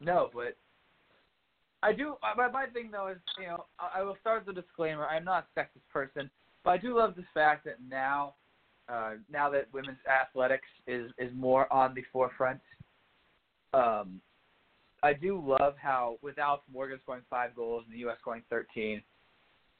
[0.00, 0.56] no, but
[1.82, 2.16] I do.
[2.36, 5.06] My, my thing though is, you know, I, I will start a disclaimer.
[5.06, 6.30] I'm not a sexist person,
[6.64, 8.34] but I do love the fact that now,
[8.88, 12.60] uh, now that women's athletics is is more on the forefront.
[13.74, 14.20] Um,
[15.02, 18.16] I do love how without Morgan scoring five goals and the U.S.
[18.20, 19.02] scoring 13,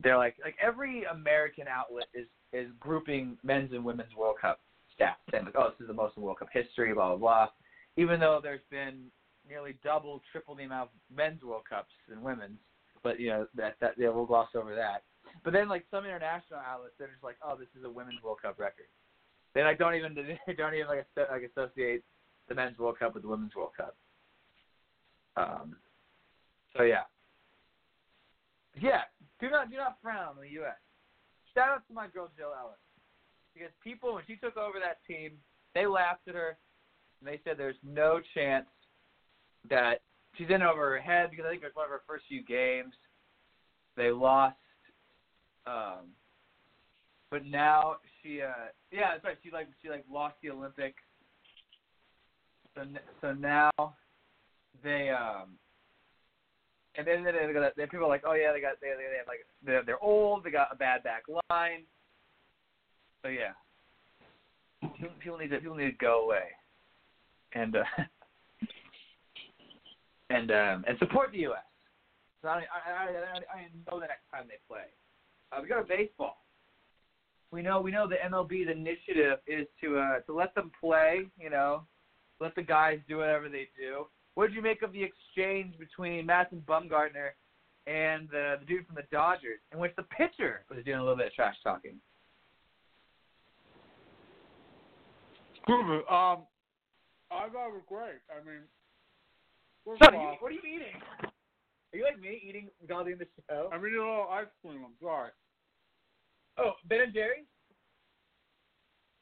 [0.02, 4.60] they're like like every American outlet is is grouping men's and women's World Cup
[4.98, 7.48] stats saying like, oh, this is the most in World Cup history, blah blah blah.
[7.96, 9.06] Even though there's been
[9.48, 12.58] nearly double, triple the amount of men's World Cups than women's,
[13.02, 15.02] but you know that that yeah, we'll gloss over that.
[15.44, 18.38] But then like some international outlets, they're just like, oh, this is a women's World
[18.42, 18.86] Cup record.
[19.54, 20.14] They like don't even
[20.46, 22.04] they don't even like like associate
[22.48, 23.96] the men's World Cup with the women's World Cup.
[25.38, 25.76] Um,
[26.76, 27.06] so yeah,
[28.80, 29.02] yeah.
[29.40, 30.74] Do not do not frown on the U.S.
[31.54, 32.78] Shout out to my girl Jill Ellis
[33.54, 35.32] because people when she took over that team,
[35.74, 36.58] they laughed at her
[37.20, 38.66] and they said there's no chance
[39.68, 40.02] that
[40.36, 42.42] she's in over her head because I think it was one of her first few
[42.44, 42.94] games.
[43.96, 44.56] They lost,
[45.66, 46.10] um,
[47.30, 49.36] but now she, uh, yeah, that's right.
[49.42, 51.02] She like she like lost the Olympics.
[52.74, 52.82] So
[53.20, 53.70] so now
[54.82, 55.58] they um
[56.98, 59.18] and then they got then people are like, oh yeah, they got they they, they
[59.18, 61.84] have like they're they're old, they got a bad back line.
[63.22, 63.52] So yeah,
[65.20, 66.48] people need to people need to go away,
[67.54, 67.84] and uh,
[70.30, 71.62] and um and support the U.S.
[72.42, 74.86] So I I I, I know the next time they play.
[75.52, 76.42] Uh, we go to baseball.
[77.52, 81.26] We know we know the MLB's initiative is to uh to let them play.
[81.38, 81.84] You know,
[82.40, 84.06] let the guys do whatever they do.
[84.38, 87.30] What did you make of the exchange between Madison Bumgarner
[87.88, 91.16] and the, the dude from the Dodgers, in which the pitcher was doing a little
[91.16, 91.96] bit of trash talking?
[95.68, 96.46] Um,
[97.32, 98.22] I thought it was great.
[98.30, 98.62] I mean,
[100.00, 101.02] Son, you, what are you eating?
[101.24, 103.68] Are you like me eating while doing the show?
[103.72, 104.84] I'm eating a little ice cream.
[104.84, 105.30] I'm sorry.
[106.58, 107.44] Oh, Ben and Jerry's?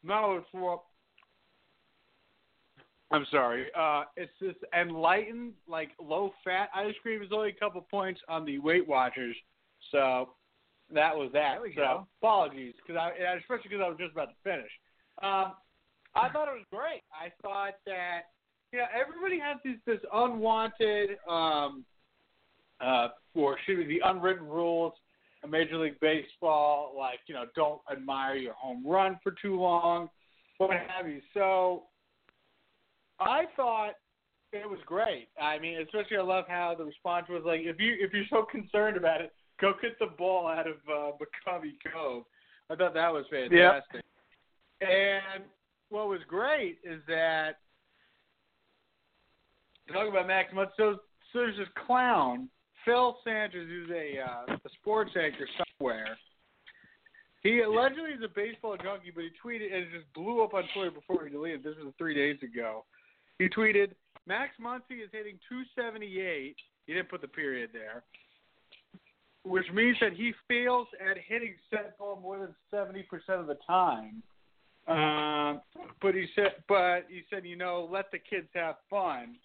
[0.05, 0.83] No, it's what
[3.11, 3.67] I'm sorry.
[3.79, 7.23] Uh, it's this enlightened, like low fat ice cream.
[7.23, 9.37] is only a couple points on the Weight Watchers,
[9.93, 10.31] so
[10.93, 11.55] that was that.
[11.55, 12.07] There we so go.
[12.21, 14.71] apologies, because I especially because I was just about to finish.
[15.23, 15.53] Um,
[16.15, 17.03] I thought it was great.
[17.13, 18.23] I thought that
[18.73, 21.85] you know everybody has this this unwanted um
[22.81, 24.93] uh or should be the unwritten rules
[25.45, 30.09] of Major League Baseball, like, you know, don't admire your home run for too long,
[30.59, 31.21] what have you.
[31.35, 31.85] So
[33.21, 33.95] I thought
[34.53, 35.29] it was great.
[35.41, 38.45] I mean, especially I love how the response was like, if you if you're so
[38.51, 42.25] concerned about it, go get the ball out of uh, McCovey Cove.
[42.71, 44.03] I thought that was fantastic.
[44.81, 45.45] And
[45.89, 47.59] what was great is that
[49.93, 50.97] talking about Max Muncy, so,
[51.33, 52.49] so there's this clown,
[52.85, 55.47] Phil Sanchez, who's a, uh, a sports anchor
[55.79, 56.19] somewhere.
[57.43, 60.65] He allegedly is a baseball junkie, but he tweeted and it just blew up on
[60.75, 61.63] Twitter before he deleted.
[61.63, 62.85] This was three days ago.
[63.39, 63.93] He tweeted,
[64.27, 66.57] "Max Muncy is hitting 278.
[66.87, 68.05] He didn't put the period there,
[69.43, 74.23] which means that he fails at hitting set ball more than 70% of the time."
[74.89, 75.61] Um,
[76.01, 79.37] but he said, but he said, you know, let the kids have fun.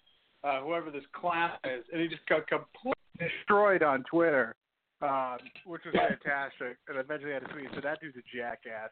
[0.44, 4.56] Uh, whoever this clown is, and he just got completely destroyed on Twitter,
[5.00, 6.78] um, which was fantastic.
[6.88, 8.90] And eventually had to tweet, so that dude's a jackass.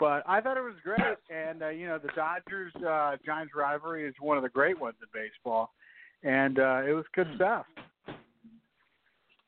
[0.00, 0.98] But I thought it was great,
[1.28, 4.96] and uh, you know, the Dodgers uh, Giants rivalry is one of the great ones
[5.02, 5.74] in baseball,
[6.24, 7.66] and uh, it was good stuff.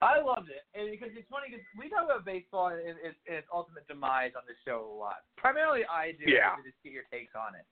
[0.03, 3.47] I loved it, and because it's funny because we talk about baseball and its, its
[3.55, 5.25] ultimate demise on the show a lot.
[5.39, 6.31] Primarily, I do.
[6.31, 6.53] Yeah.
[6.59, 7.65] To just get your takes on it,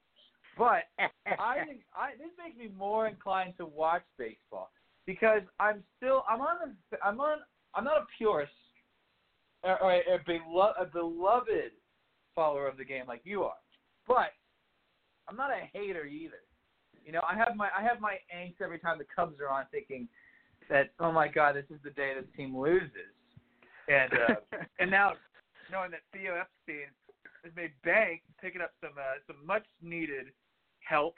[0.57, 0.89] but
[1.37, 4.71] I think I this makes me more inclined to watch baseball
[5.05, 7.39] because I'm still I'm on the I'm on
[7.75, 8.51] I'm not a purist
[9.61, 11.77] or, or a, a, belo- a beloved
[12.35, 13.59] follower of the game like you are,
[14.07, 14.31] but
[15.27, 16.41] I'm not a hater either.
[17.05, 19.65] You know, I have my I have my angst every time the Cubs are on,
[19.71, 20.07] thinking
[20.69, 23.13] that oh my god, this is the day this team loses,
[23.87, 25.13] and uh, and now
[25.71, 26.87] knowing that Theo Epstein
[27.43, 30.27] has made bank picking up some uh, some much needed
[30.81, 31.15] help,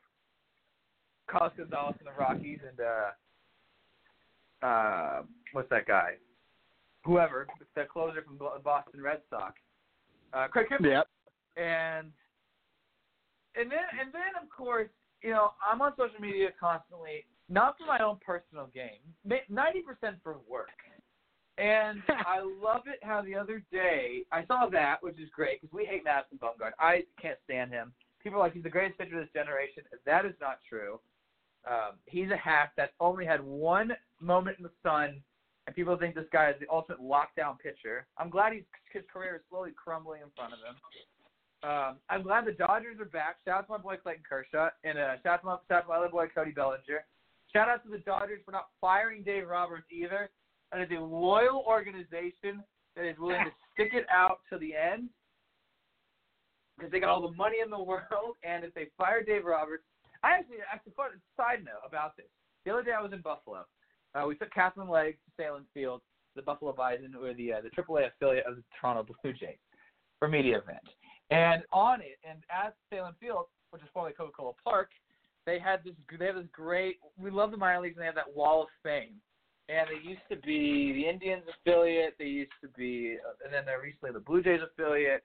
[1.30, 6.14] Carlos Gonzalez and the Rockies, and uh, uh, what's that guy?
[7.04, 9.56] Whoever the closer from the Boston Red Sox,
[10.34, 10.92] uh, Craig Kimbrel.
[10.92, 11.08] Yep.
[11.58, 12.08] And
[13.56, 14.90] and then and then of course
[15.22, 19.00] you know I'm on social media constantly, not for my own personal gain,
[19.50, 20.70] ninety percent for work.
[21.58, 25.74] And I love it how the other day I saw that, which is great because
[25.74, 26.72] we hate Madison Bumgarner.
[26.80, 27.94] I can't stand him.
[28.24, 29.84] People are like he's the greatest pitcher of this generation.
[30.06, 31.00] That is not true.
[31.70, 35.22] Um, he's a hack that only had one moment in the sun,
[35.66, 38.06] and people think this guy is the ultimate lockdown pitcher.
[38.18, 40.76] I'm glad he's, his career is slowly crumbling in front of him.
[41.64, 43.38] Um, I'm glad the Dodgers are back.
[43.46, 45.82] Shout out to my boy Clayton Kershaw and uh, shout out to my, shout out
[45.84, 47.06] to my other boy Cody Bellinger.
[47.56, 50.30] Shout out to the Dodgers for not firing Dave Roberts either.
[50.74, 52.64] And it's a loyal organization
[52.96, 55.08] that is willing to stick it out to the end
[56.76, 58.36] because they got all the money in the world.
[58.44, 59.84] And if they fire Dave Roberts,
[60.24, 62.28] I actually, actually, fun side note about this.
[62.66, 63.66] The other day I was in Buffalo.
[64.16, 66.02] Uh, we took Kathleen Legg to Sahlen Field,
[66.36, 69.58] the Buffalo Bison, or the uh, the AAA affiliate of the Toronto Blue Jays,
[70.20, 70.84] for media event.
[71.30, 74.90] And on it, and at Sahlen Field, which is formerly Coca-Cola Park,
[75.46, 75.94] they had this.
[76.18, 76.98] They have this great.
[77.18, 79.16] We love the minor leagues, and they have that Wall of Fame.
[79.70, 82.16] And they used to be the Indians affiliate.
[82.20, 85.24] They used to be, uh, and then they're recently the Blue Jays affiliate.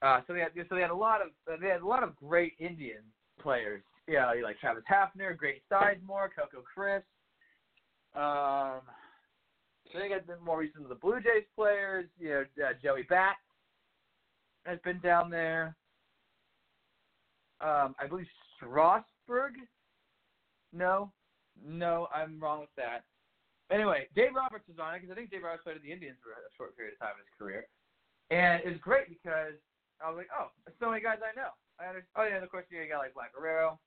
[0.00, 1.28] Uh, so they had, so they had a lot of,
[1.60, 3.02] they had a lot of great Indian
[3.40, 3.82] players.
[4.08, 7.06] Yeah, like Travis Hafner, Grady Sizemore, Coco Crisp.
[8.14, 8.80] Um,
[9.92, 12.06] so they got more recent of the Blue Jays players.
[12.18, 13.36] You know, uh, Joey Bat
[14.66, 15.76] has been down there.
[17.60, 19.54] Um, I believe Strasburg.
[20.72, 21.12] No,
[21.62, 23.04] no, I'm wrong with that.
[23.70, 26.18] Anyway, Dave Roberts is on it because I think Dave Roberts played with the Indians
[26.22, 27.66] for a short period of time in his career,
[28.30, 29.56] and it's great because
[30.02, 31.54] I was like, oh, there's so many guys I know.
[31.78, 32.14] I understand.
[32.18, 33.78] Oh yeah, and of course you got like Vlad Guerrero,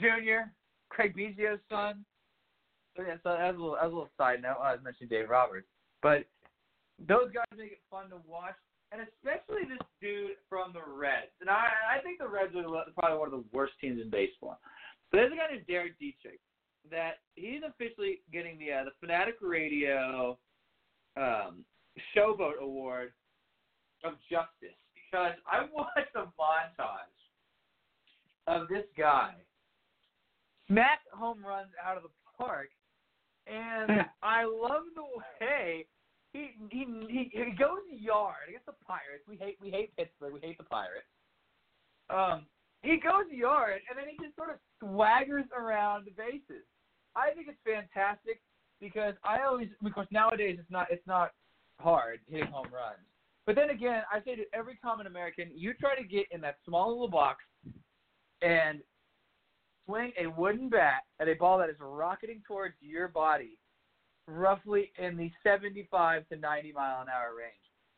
[0.00, 0.54] Junior,
[0.88, 2.04] Craig Biggio's son.
[2.98, 5.30] So yeah, so as a little as a little side note, I was mentioning Dave
[5.30, 5.68] Roberts,
[6.02, 6.26] but
[6.98, 8.58] those guys make it fun to watch
[8.90, 11.30] and especially this dude from the Reds.
[11.40, 12.64] And I, I think the Reds are
[12.98, 14.58] probably one of the worst teams in baseball.
[15.12, 16.40] But there's a guy named Derek Dietrich
[16.90, 20.38] that he's officially getting the uh, the Fanatic Radio
[21.16, 21.64] um,
[22.16, 23.12] Showboat Award
[24.04, 27.14] of Justice because I watched a montage
[28.46, 29.34] of this guy
[30.66, 32.68] smack home runs out of the park,
[33.48, 35.02] and I love the
[35.40, 35.86] way
[36.32, 39.24] he he he, he goes yard against the Pirates.
[39.28, 40.34] We hate we hate Pittsburgh.
[40.34, 41.08] We hate the Pirates.
[42.10, 42.46] Um,
[42.82, 46.64] he goes yard and then he just sort of swaggers around the bases.
[47.16, 48.40] I think it's fantastic
[48.80, 51.32] because I always because nowadays it's not it's not
[51.80, 53.04] hard hitting home runs.
[53.46, 56.56] But then again, I say to every common American, you try to get in that
[56.66, 57.44] small little box
[58.42, 58.80] and
[59.88, 63.58] swing a wooden bat at a ball that is rocketing towards your body,
[64.26, 67.54] roughly in the 75 to 90 mile an hour range.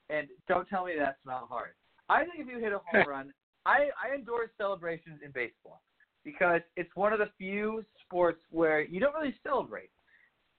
[0.08, 1.70] And don't tell me that's not hard.
[2.08, 3.32] I think if you hit a home run,
[3.66, 5.82] I, I endorse celebrations in baseball
[6.24, 9.90] because it's one of the few sports where you don't really celebrate.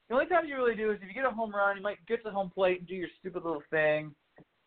[0.10, 2.06] The only time you really do is if you get a home run, you might
[2.08, 4.14] get to the home plate and do your stupid little thing.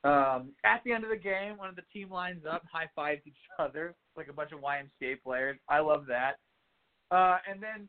[0.04, 3.22] Um, at the end of the game, one of the team lines up, high fives
[3.26, 5.58] each other like a bunch of YMCA players.
[5.68, 6.34] I love that.
[7.14, 7.88] Uh, and then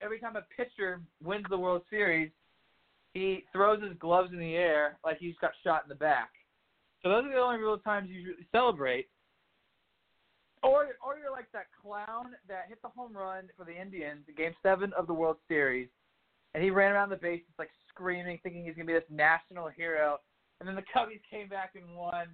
[0.00, 2.30] every time a pitcher wins the World Series,
[3.12, 6.30] he throws his gloves in the air like he's got shot in the back.
[7.02, 9.08] So those are the only real times you really celebrate.
[10.62, 14.36] Or, or you're like that clown that hit the home run for the Indians in
[14.36, 15.88] Game Seven of the World Series,
[16.54, 20.18] and he ran around the bases like screaming, thinking he's gonna be this national hero.
[20.60, 22.28] And then the Cubbies came back and won,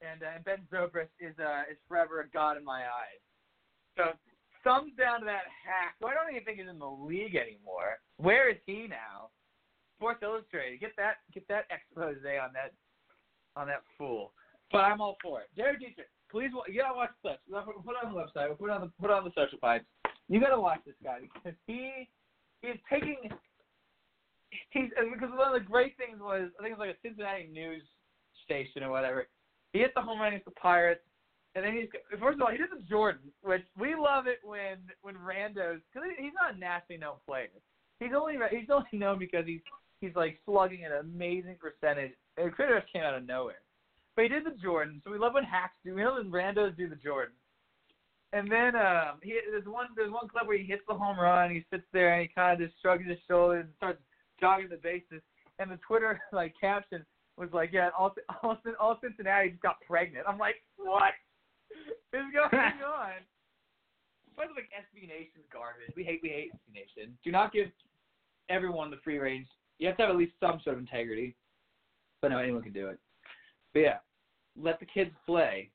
[0.00, 3.20] and, uh, and Ben Zobrist is uh, is forever a god in my eyes.
[3.98, 4.04] So
[4.64, 8.00] thumbs down to that hack, who I don't even think is in the league anymore.
[8.16, 9.30] Where is he now?
[9.96, 12.72] Sports Illustrated, get that get that expose on that
[13.56, 14.32] on that fool.
[14.72, 15.48] But I'm all for it.
[15.56, 17.36] Derek Dietrich, please, you gotta watch this.
[17.50, 18.56] Put it on the website.
[18.56, 19.84] Put it on the put it on the social pipes.
[20.28, 22.08] You gotta watch this guy because he
[22.62, 23.18] he's taking.
[24.70, 27.48] He's because one of the great things was I think it was like a Cincinnati
[27.52, 27.82] news
[28.44, 29.28] station or whatever.
[29.72, 31.04] He hit the home run against the Pirates,
[31.54, 31.88] and then he's
[32.20, 36.32] first of all he the Jordan, which we love it when when randos because he's
[36.34, 37.48] not a nationally known player.
[37.98, 39.60] He's only he's only known because he's
[40.00, 42.12] he's like slugging an amazing percentage.
[42.36, 43.62] And Critters came out of nowhere.
[44.14, 45.94] But he did the Jordan, so we love when hacks do.
[45.94, 47.34] We know when randos do the Jordan.
[48.32, 51.50] And then um, he there's one there's one clip where he hits the home run.
[51.50, 54.00] He sits there and he kind of just shrugs his shoulders and starts
[54.38, 55.20] jogging the bases.
[55.58, 57.04] And the Twitter like caption
[57.36, 61.12] was like, "Yeah, all all, all Cincinnati just got pregnant." I'm like, what
[62.12, 63.20] is going on?
[64.36, 65.92] By the way, SB Nation's garbage.
[65.96, 67.18] We hate we hate SB Nation.
[67.22, 67.68] Do not give
[68.48, 69.46] everyone the free range
[69.80, 71.34] you have to have at least some sort of integrity.
[72.20, 72.98] But no, anyone can do it.
[73.72, 73.98] But yeah,
[74.60, 75.70] let the kids play.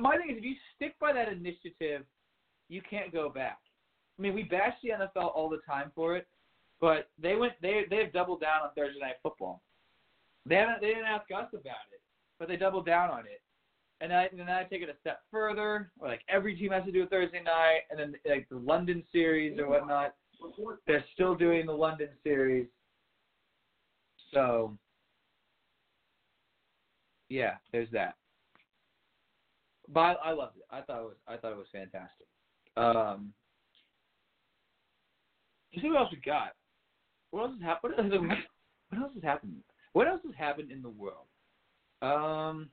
[0.00, 2.04] My thing is, if you stick by that initiative,
[2.68, 3.58] you can't go back.
[4.18, 6.26] I mean, we bash the NFL all the time for it,
[6.80, 9.62] but they went they they have doubled down on Thursday night football.
[10.46, 12.00] They haven't they didn't ask us about it,
[12.38, 13.42] but they doubled down on it.
[14.00, 16.84] And I and then I take it a step further, where like every team has
[16.84, 20.14] to do a Thursday night, and then like the London series or whatnot.
[20.86, 22.68] They're still doing the London series
[24.32, 24.76] so,
[27.28, 28.14] yeah, there's that.
[29.88, 30.64] But I, I loved it.
[30.70, 32.26] I thought it was I thought it was fantastic.
[32.76, 33.32] Um,
[35.72, 36.52] let's see what else we got.
[37.30, 37.92] What else has happened?
[38.90, 39.62] What else has happened?
[39.94, 41.26] What else has happened in the world?
[42.02, 42.68] Um,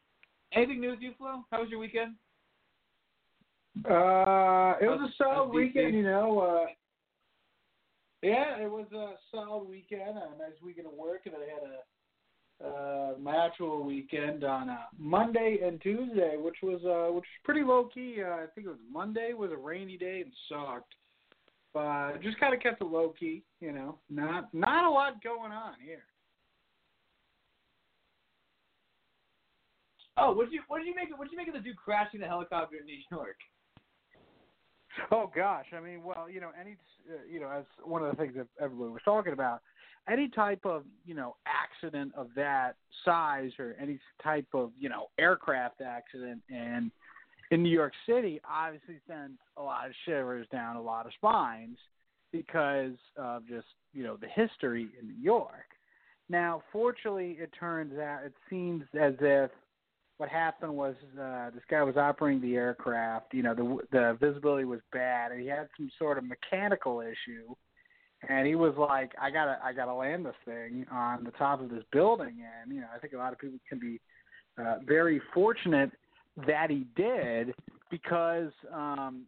[0.55, 1.43] anything new with you, Flo?
[1.51, 2.15] How was your weekend?
[3.83, 6.39] Uh, it was a solid weekend, you know.
[6.39, 6.65] Uh,
[8.21, 11.79] yeah, it was a solid weekend, a nice weekend of work, and I had a
[12.63, 17.63] uh, my actual weekend on uh, Monday and Tuesday, which was uh, which was pretty
[17.63, 18.23] low key.
[18.25, 20.93] Uh, I think it was Monday was a rainy day and sucked,
[21.73, 23.43] but just kind of kept it low key.
[23.59, 26.03] You know, not not a lot going on here.
[30.17, 31.09] Oh, what did you what did you make?
[31.17, 33.37] What did you make of the dude crashing the helicopter in New York?
[35.11, 36.77] Oh gosh, I mean, well, you know, any,
[37.09, 39.61] uh, you know, as one of the things that everybody was talking about,
[40.09, 45.07] any type of, you know, accident of that size or any type of, you know,
[45.19, 46.91] aircraft accident and
[47.51, 51.77] in New York City obviously sends a lot of shivers down a lot of spines
[52.31, 55.65] because of just, you know, the history in New York.
[56.29, 59.51] Now, fortunately, it turns out it seems as if
[60.17, 63.33] what happened was uh, this guy was operating the aircraft.
[63.33, 67.53] You know, the the visibility was bad, and he had some sort of mechanical issue.
[68.27, 71.69] And he was like, "I gotta, I gotta land this thing on the top of
[71.69, 73.99] this building." And you know, I think a lot of people can be
[74.57, 75.91] uh, very fortunate
[76.47, 77.53] that he did
[77.91, 79.23] because, um,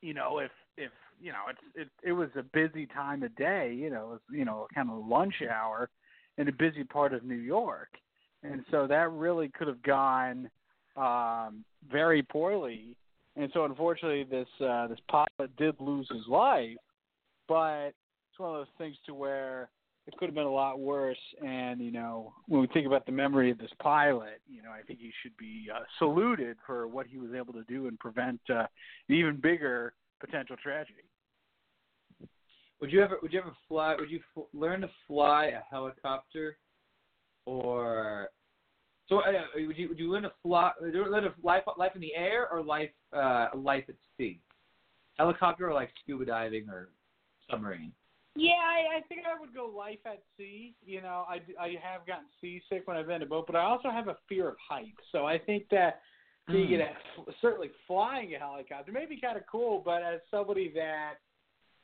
[0.00, 3.74] you know, if if you know, it's it it was a busy time of day.
[3.78, 5.90] You know, it was you know kind of lunch hour
[6.38, 7.90] in a busy part of New York
[8.50, 10.50] and so that really could have gone
[10.96, 12.96] um, very poorly.
[13.36, 16.78] And so, unfortunately, this uh, this pilot did lose his life,
[17.48, 19.68] but it's one of those things to where
[20.06, 21.18] it could have been a lot worse.
[21.44, 24.82] And you know, when we think about the memory of this pilot, you know, I
[24.86, 28.40] think he should be uh, saluted for what he was able to do and prevent
[28.48, 28.66] uh,
[29.08, 31.04] an even bigger potential tragedy.
[32.80, 33.96] Would you ever would you ever fly?
[33.98, 34.20] Would you
[34.54, 36.56] learn to fly a helicopter
[37.46, 38.28] or
[39.08, 39.32] So, uh,
[39.66, 42.62] would you would you live a fly, live a life life in the air or
[42.62, 44.40] life uh, life at sea?
[45.18, 46.88] Helicopter or like scuba diving or
[47.50, 47.92] submarine?
[48.34, 50.74] Yeah, I, I think I would go life at sea.
[50.84, 53.62] You know, I, I have gotten seasick when I've been in a boat, but I
[53.62, 55.00] also have a fear of heights.
[55.10, 56.00] So I think that
[56.46, 56.90] being Mm.
[57.28, 61.14] a, certainly flying a helicopter may be kind of cool, but as somebody that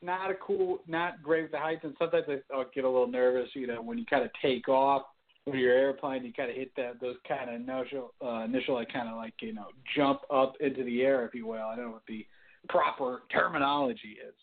[0.03, 3.07] not a cool, not great with the heights, and sometimes I I'll get a little
[3.07, 3.49] nervous.
[3.55, 5.03] You know, when you kind of take off
[5.47, 8.93] with your airplane, you kind of hit that those kind of initial, uh, initial like
[8.93, 9.67] kind of like you know
[9.97, 11.63] jump up into the air, if you will.
[11.63, 12.27] I don't know what the
[12.69, 14.35] proper terminology is.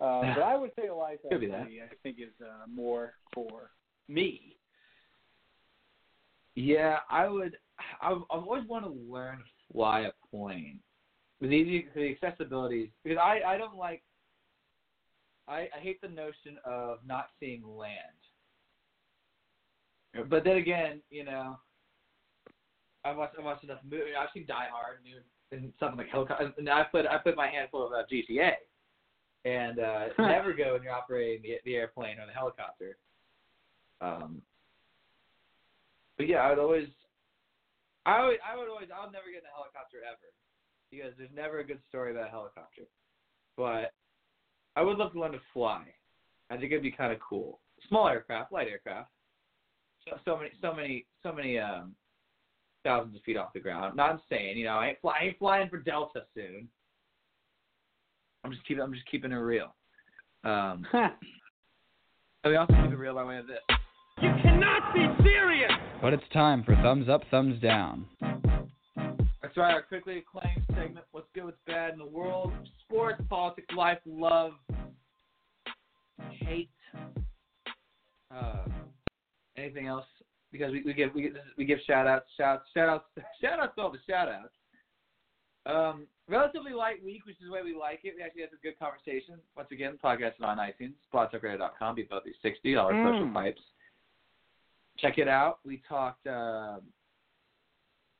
[0.00, 1.66] Uh, but I would say a life at Could be that.
[1.66, 3.70] sea, I think is uh, more for
[4.08, 4.56] me.
[6.54, 7.56] Yeah, I would.
[8.00, 10.80] I've, I've always wanted to learn to fly a plane.
[11.40, 14.02] The easy, the accessibility, because I I don't like.
[15.48, 17.92] I I hate the notion of not seeing land.
[20.28, 21.58] But then again, you know,
[23.04, 24.14] I watched I watched enough movies.
[24.18, 26.52] I've seen Die Hard and, and something like helicopter.
[26.58, 28.52] And I put I put my handful of uh, GTA,
[29.44, 32.96] and uh, never go when you're operating the the airplane or the helicopter.
[34.00, 34.42] Um,
[36.16, 36.88] but yeah, I would always,
[38.04, 40.32] I would, I would always, I'll never get in a helicopter ever,
[40.90, 42.82] because there's never a good story about a helicopter.
[43.56, 43.92] But
[44.76, 45.84] I would love to learn to fly.
[46.50, 47.60] I think it'd be kind of cool.
[47.88, 49.10] Small aircraft, light aircraft.
[50.08, 51.94] So, so many, so many, so many um,
[52.84, 53.84] thousands of feet off the ground.
[53.84, 54.76] I'm not insane, you know.
[54.76, 56.68] I ain't, fly, I ain't flying for Delta soon.
[58.44, 59.74] I'm just keeping, I'm just keeping it real.
[60.44, 61.12] Um, and
[62.44, 63.58] we also keep it real by way of this.
[64.22, 65.72] You cannot be serious.
[66.00, 68.06] But it's time for thumbs up, thumbs down.
[69.42, 72.52] That's right, our quickly acclaimed segment, What's Good, What's Bad in the World,
[72.84, 74.52] Sports, Politics, Life, Love,
[76.30, 76.70] Hate,
[78.34, 78.64] uh,
[79.58, 80.04] anything else?
[80.52, 83.04] Because we, we give we, give- we give shout outs, shout shout outs,
[83.40, 84.52] shout outs to all the shout outs.
[85.66, 88.14] Um, relatively light week, which is the way we like it.
[88.16, 89.34] We actually had some good conversation.
[89.56, 93.34] Once again, podcast is on iTunes, blogtalkradio.com, beat both these $60 social Mm.
[93.34, 93.60] pipes.
[94.98, 95.58] Check it out.
[95.64, 96.82] We talked um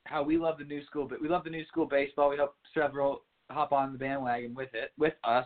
[0.05, 2.29] how we love the new school, but we love the new school baseball.
[2.29, 5.45] We hope several hop on the bandwagon with it, with us.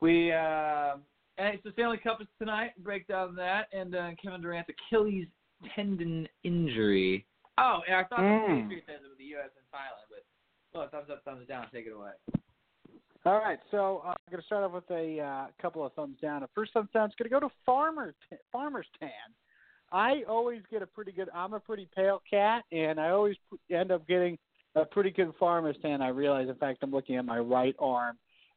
[0.00, 0.96] We uh,
[1.38, 2.70] and it's the Stanley Cup is tonight.
[2.82, 5.26] Break down that and uh, Kevin Durant's Achilles
[5.74, 7.26] tendon injury.
[7.58, 8.68] Oh, and I thought Mm.
[8.68, 9.50] the Patriots it with the U.S.
[9.56, 10.24] and Thailand, but
[10.78, 11.66] well, thumbs up, thumbs down.
[11.72, 12.10] Take it away.
[13.24, 16.16] All right, so uh, I'm going to start off with a uh, couple of thumbs
[16.22, 16.42] down.
[16.42, 18.14] The first thumbs down is going to go to Farmer
[18.52, 19.10] Farmer's Tan.
[19.90, 21.28] I always get a pretty good.
[21.34, 24.38] I'm a pretty pale cat, and I always p- end up getting
[24.74, 26.02] a pretty good Farmer's Tan.
[26.02, 28.16] I realize, in fact, I'm looking at my right arm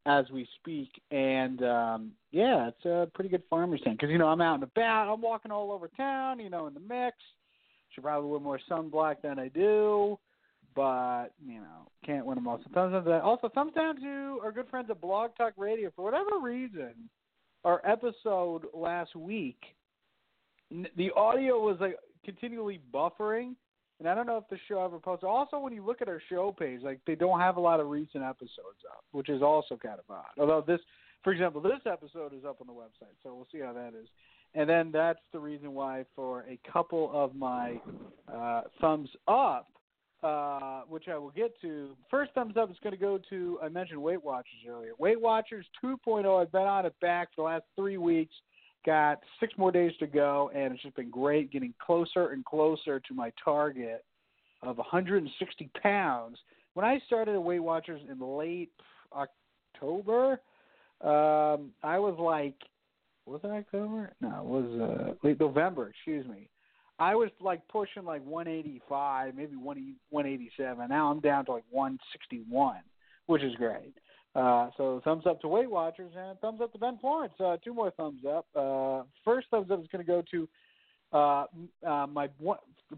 [0.10, 4.28] as we speak, and um, yeah, it's a pretty good Farmer's Tan because you know
[4.28, 5.14] I'm out and about.
[5.14, 7.16] I'm walking all over town, you know, in the mix.
[7.94, 10.18] Should probably wear more sunblock than I do
[10.76, 12.60] but you know can't win them all.
[12.64, 13.24] So thumbs up.
[13.24, 15.92] Also, down to our good friends at Blog Talk Radio.
[15.96, 16.94] For whatever reason,
[17.66, 19.60] our episode last week,
[20.96, 23.56] the audio was like continually buffering,
[24.00, 25.28] and I don't know if the show ever posted.
[25.28, 27.88] Also, when you look at our show page, like they don't have a lot of
[27.88, 30.40] recent episodes up, which is also kind of odd.
[30.40, 30.80] Although this,
[31.24, 34.08] for example, this episode is up on the website, so we'll see how that is.
[34.56, 37.80] And then that's the reason why for a couple of my
[38.34, 39.68] uh, thumbs up
[40.22, 41.96] uh, which I will get to.
[42.12, 44.92] First thumbs up is going to go to, I mentioned Weight Watchers earlier.
[45.00, 48.34] Weight Watchers 2.0, I've been on it back for the last three weeks.
[48.86, 53.00] Got six more days to go, and it's just been great getting closer and closer
[53.00, 54.06] to my target
[54.62, 56.38] of 160 pounds.
[56.74, 58.72] When I started at Weight Watchers in late
[59.12, 60.40] October,
[61.02, 62.56] um, I was like,
[63.26, 64.14] was it October?
[64.22, 66.50] No, it was uh, late November, excuse me.
[67.00, 70.90] I was like pushing like 185, maybe 180 187.
[70.90, 72.76] Now I'm down to like 161,
[73.28, 73.94] which is great.
[74.36, 77.34] Uh, so thumbs up to Weight Watchers and thumbs up to Ben Florence.
[77.40, 78.46] Uh, two more thumbs up.
[78.56, 80.48] Uh, first thumbs up is going to go to
[81.12, 81.46] uh,
[81.88, 82.30] uh, my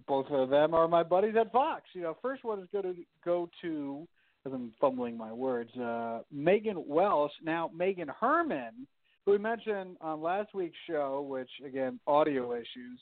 [0.07, 1.84] both of them are my buddies at Fox.
[1.93, 4.07] You know, first one is going to go to,
[4.45, 7.32] as I'm fumbling my words, uh, Megan Welsh.
[7.43, 8.88] Now Megan Herman,
[9.25, 12.99] who we mentioned on last week's show, which again audio issues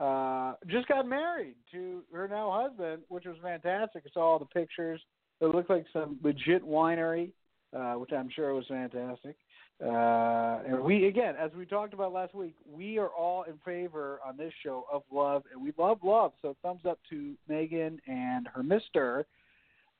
[0.00, 4.04] uh, just got married to her now husband, which was fantastic.
[4.06, 5.00] I saw all the pictures.
[5.40, 7.32] It looked like some legit winery,
[7.76, 9.36] uh, which I'm sure was fantastic.
[9.84, 14.18] Uh, and we, again, as we talked about last week, we are all in favor
[14.26, 16.32] on this show of love, and we love love.
[16.42, 19.24] So thumbs up to Megan and her mister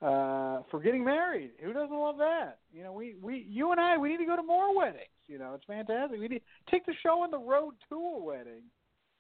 [0.03, 1.51] uh, for getting married.
[1.63, 2.59] Who doesn't love that?
[2.73, 5.07] You know, we, we, you and I, we need to go to more weddings.
[5.29, 6.19] You know, it's fantastic.
[6.19, 8.63] We need take the show on the road to a wedding.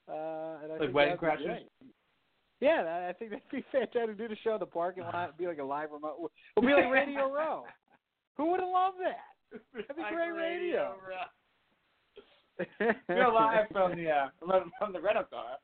[0.08, 1.58] Uh, and I Like think Wedding that'd Crashers?
[2.60, 4.06] Yeah, I think that'd be fantastic.
[4.06, 6.32] To do the show in the parking lot, and be like a live remote.
[6.56, 7.64] It'll be like Radio Row.
[8.38, 9.60] Who would have loved that?
[9.74, 10.94] That'd be Like great radio.
[13.08, 14.28] You're live from the uh,
[14.78, 15.56] from- the rental car.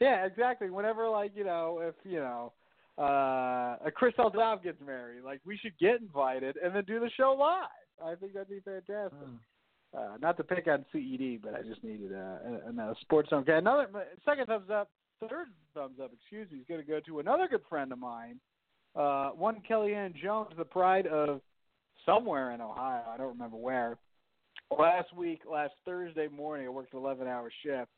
[0.00, 0.70] Yeah, exactly.
[0.70, 2.52] Whenever like you know, if you know,
[2.98, 7.10] uh, a Chris Eldov gets married, like we should get invited and then do the
[7.16, 7.68] show live.
[8.04, 9.18] I think that'd be fantastic.
[9.96, 13.40] Uh, not to pick on CED, but I just needed uh, another sports zone.
[13.40, 13.86] Okay, another
[14.24, 16.10] second thumbs up, third thumbs up.
[16.12, 16.58] Excuse me.
[16.58, 18.38] Is going to go to another good friend of mine,
[18.94, 21.40] uh, one Kellyanne Jones, the pride of
[22.06, 23.02] somewhere in Ohio.
[23.12, 23.98] I don't remember where.
[24.76, 27.90] Last week, last Thursday morning, I worked an 11-hour shift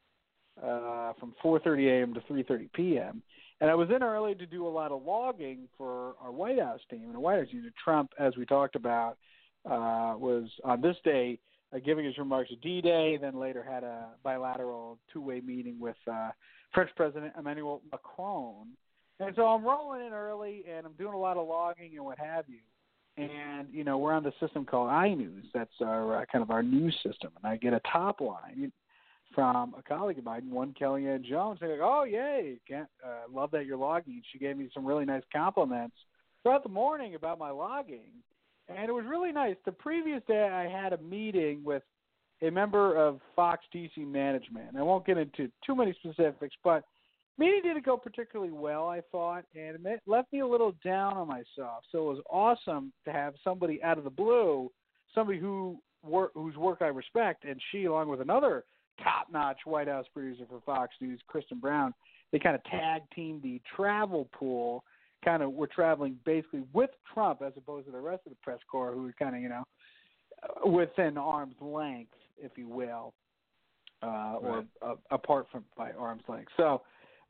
[0.62, 2.14] uh, from 4:30 a.m.
[2.14, 3.22] to 3:30 p.m.
[3.60, 6.80] And I was in early to do a lot of logging for our White House
[6.90, 7.04] team.
[7.04, 9.18] And the White House team, Trump, as we talked about,
[9.64, 11.38] uh, was on this day
[11.74, 13.18] uh, giving his remarks at D-Day.
[13.20, 16.30] Then later had a bilateral two-way meeting with uh,
[16.72, 18.68] French President Emmanuel Macron.
[19.20, 22.18] And so I'm rolling in early, and I'm doing a lot of logging and what
[22.18, 22.60] have you.
[23.18, 25.44] And you know we're on the system called iNews.
[25.52, 27.30] That's our uh, kind of our news system.
[27.42, 28.72] And I get a top line
[29.34, 31.58] from a colleague of mine, one Kellyanne Jones.
[31.60, 32.60] They're like, "Oh, yay!
[32.68, 35.96] Can't, uh, love that you're logging." She gave me some really nice compliments
[36.42, 38.12] throughout the morning about my logging,
[38.68, 39.56] and it was really nice.
[39.64, 41.82] The previous day, I had a meeting with
[42.40, 44.76] a member of Fox DC management.
[44.76, 46.84] I won't get into too many specifics, but
[47.38, 51.28] meeting didn't go particularly well, I thought, and it left me a little down on
[51.28, 51.84] myself.
[51.92, 54.70] So it was awesome to have somebody out of the blue,
[55.14, 58.64] somebody who work whose work I respect, and she, along with another
[59.02, 61.94] top-notch White House producer for Fox News, Kristen Brown,
[62.32, 64.84] they kind of tag teamed the travel pool.
[65.24, 68.60] Kind of, we're traveling basically with Trump as opposed to the rest of the press
[68.70, 69.64] corps, who were kind of, you know,
[70.64, 73.14] within arm's length, if you will,
[74.02, 76.52] uh, or uh, apart from by arm's length.
[76.56, 76.82] So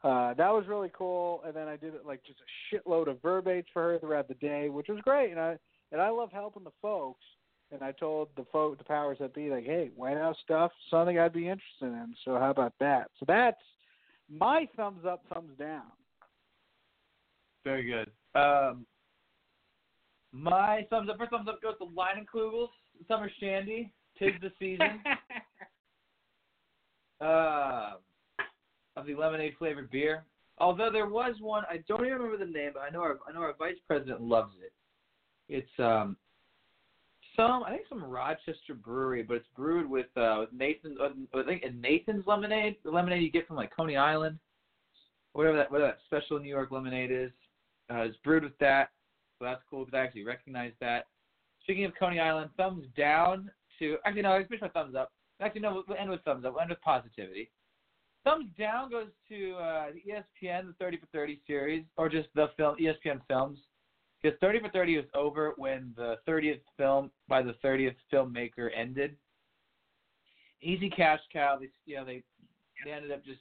[0.04, 1.42] uh, that was really cool.
[1.44, 4.68] And then I did like just a shitload of verbates for her throughout the day,
[4.68, 5.30] which was great.
[5.30, 5.58] And I
[5.92, 7.24] and I love helping the folks.
[7.70, 11.18] And I told the folk, the powers that be, like, hey, White House stuff, something
[11.18, 12.14] I'd be interested in.
[12.24, 13.10] So how about that?
[13.20, 13.60] So that's
[14.30, 15.82] my thumbs up, thumbs down.
[17.64, 18.10] Very good.
[18.34, 18.86] Um,
[20.32, 22.68] my thumbs up, first thumbs up goes to Leinenkugels,
[23.06, 25.00] Summer Shandy, Tis the Season.
[27.20, 27.94] uh,
[28.98, 30.24] of the lemonade flavored beer.
[30.58, 33.32] Although there was one, I don't even remember the name, but I know our I
[33.32, 34.72] know our vice president loves it.
[35.48, 36.16] It's um
[37.36, 41.44] some I think some Rochester brewery, but it's brewed with uh with Nathan's uh, I
[41.44, 44.38] think in Nathan's lemonade, the lemonade you get from like Coney Island,
[45.32, 47.30] whatever that whatever that special New York lemonade is.
[47.90, 48.90] Uh, it's brewed with that,
[49.38, 51.06] so that's cool because I actually recognize that.
[51.62, 55.12] Speaking of Coney Island, thumbs down to actually no, I it's my thumbs up.
[55.40, 56.52] Actually no, we'll end with thumbs up.
[56.52, 57.50] We'll end with positivity.
[58.28, 62.48] Thumbs down goes to uh, the ESPN the 30 for 30 series, or just the
[62.58, 63.58] film ESPN films,
[64.22, 69.16] because 30 for 30 was over when the 30th film by the 30th filmmaker ended.
[70.60, 71.56] Easy cash cow.
[71.58, 72.22] They you know they
[72.84, 73.40] they ended up just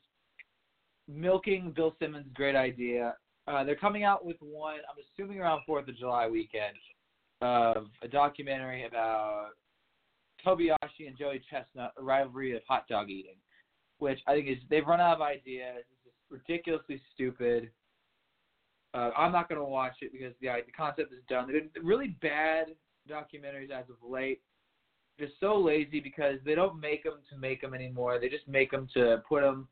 [1.10, 3.16] milking Bill Simmons' great idea.
[3.46, 4.76] Uh, they're coming out with one.
[4.76, 6.78] I'm assuming around Fourth of July weekend
[7.42, 9.50] of a documentary about
[10.46, 13.36] Kobayashi and Joey Chestnut, a rivalry of hot dog eating
[14.00, 15.78] which I think is they've run out of ideas.
[15.80, 17.70] It's just ridiculously stupid.
[18.94, 21.52] Uh, I'm not going to watch it because the the concept is done.
[21.52, 22.68] They've been really bad
[23.10, 24.42] documentaries as of late.
[25.18, 28.20] They're so lazy because they don't make them to make them anymore.
[28.20, 29.68] They just make them to put them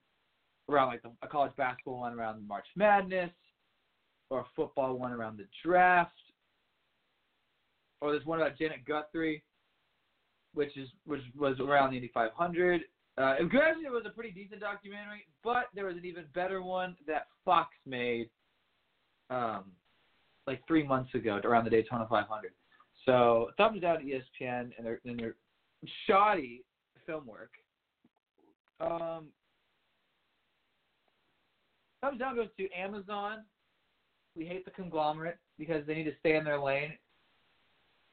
[0.70, 3.30] around like the, a college basketball one around March Madness,
[4.30, 6.12] or a football one around the draft,
[8.02, 9.44] or there's one about Janet Guthrie,
[10.54, 12.82] which is which was around the Indy 500.
[13.18, 17.28] Uh, it was a pretty decent documentary, but there was an even better one that
[17.46, 18.30] Fox made,
[19.30, 19.72] um,
[20.46, 22.52] like three months ago, around the Daytona 500.
[23.06, 25.36] So thumbs down to ESPN and their and their
[26.06, 26.64] shoddy
[27.06, 27.52] film work.
[28.82, 29.28] Um,
[32.02, 33.44] thumbs down goes to Amazon.
[34.36, 36.94] We hate the conglomerate because they need to stay in their lane.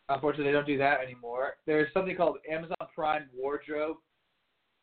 [0.09, 1.55] Unfortunately, they don't do that anymore.
[1.66, 3.96] There's something called Amazon Prime Wardrobe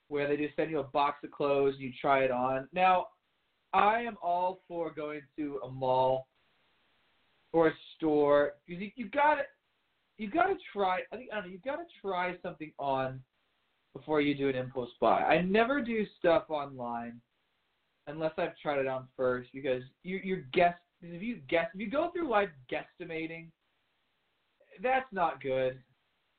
[0.09, 2.67] where they just send you a box of clothes and you try it on.
[2.73, 3.07] Now,
[3.73, 6.27] I am all for going to a mall
[7.53, 9.41] or a store because you, you got to
[10.17, 10.99] you got to try.
[11.13, 11.51] I think I don't know.
[11.51, 13.21] You got to try something on
[13.93, 15.23] before you do an impulse buy.
[15.23, 17.21] I never do stuff online
[18.07, 21.89] unless I've tried it on first because you you're guess if you guess if you
[21.89, 23.47] go through life guesstimating,
[24.81, 25.79] that's not good.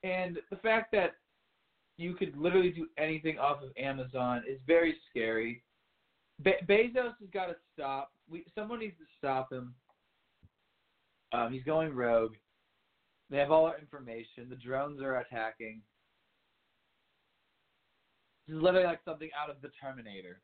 [0.02, 1.12] And the fact that
[2.00, 5.62] you could literally do anything off of Amazon It's very scary.
[6.42, 9.74] Be- Bezos has got to stop we someone needs to stop him.
[11.32, 12.34] Um, he's going rogue.
[13.28, 14.48] They have all our information.
[14.48, 15.82] The drones are attacking.
[18.48, 20.40] This is literally like something out of the Terminator.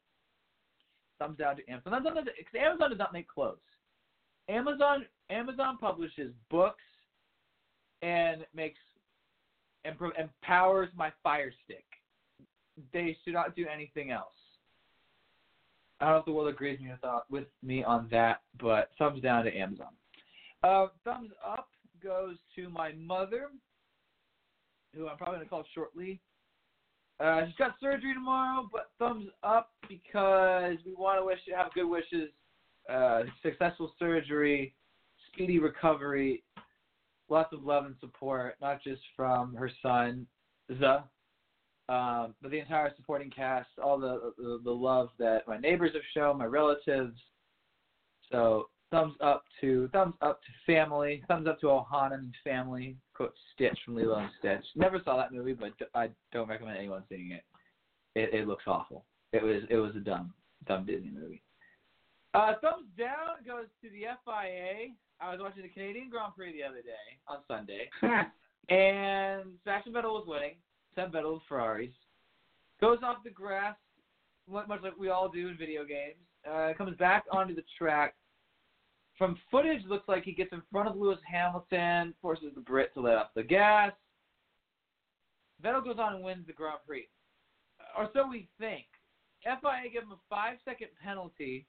[1.18, 1.92] Thumbs down to Amazon.
[2.14, 3.56] Because Amazon does not make clothes.
[4.48, 6.84] Amazon Amazon publishes books
[8.02, 8.78] and makes
[9.86, 10.28] and
[10.96, 11.84] my Fire Stick.
[12.92, 14.32] They should not do anything else.
[16.00, 16.78] I don't know if the world agrees
[17.30, 19.88] with me, on that, but thumbs down to Amazon.
[20.62, 21.68] Uh, thumbs up
[22.02, 23.48] goes to my mother,
[24.94, 26.20] who I'm probably going to call shortly.
[27.18, 31.88] Uh, she's got surgery tomorrow, but thumbs up because we want to wish have good
[31.88, 32.28] wishes,
[32.92, 34.74] uh, successful surgery,
[35.32, 36.42] speedy recovery,
[37.28, 40.26] lots of love and support, not just from her son,
[40.68, 41.02] the,
[41.88, 46.02] um, but the entire supporting cast, all the, the the love that my neighbors have
[46.14, 47.16] shown, my relatives.
[48.32, 52.96] So thumbs up to thumbs up to family, thumbs up to Ohanan family.
[53.14, 54.64] Quote Stitch from Lilo and Stitch.
[54.74, 57.44] Never saw that movie, but I don't recommend anyone seeing it.
[58.14, 59.04] It, it looks awful.
[59.32, 60.32] It was it was a dumb
[60.66, 61.42] dumb Disney movie.
[62.36, 64.92] Uh, thumbs down goes to the FIA.
[65.22, 67.88] I was watching the Canadian Grand Prix the other day on Sunday,
[68.68, 70.56] and Sebastian Vettel was winning.
[70.94, 71.94] Seb Vettel with Ferraris
[72.78, 73.74] goes off the grass,
[74.46, 76.20] much like we all do in video games.
[76.46, 78.14] Uh, comes back onto the track.
[79.16, 83.00] From footage, looks like he gets in front of Lewis Hamilton, forces the Brit to
[83.00, 83.92] let off the gas.
[85.64, 87.08] Vettel goes on and wins the Grand Prix,
[87.96, 88.84] or so we think.
[89.42, 91.66] FIA give him a five-second penalty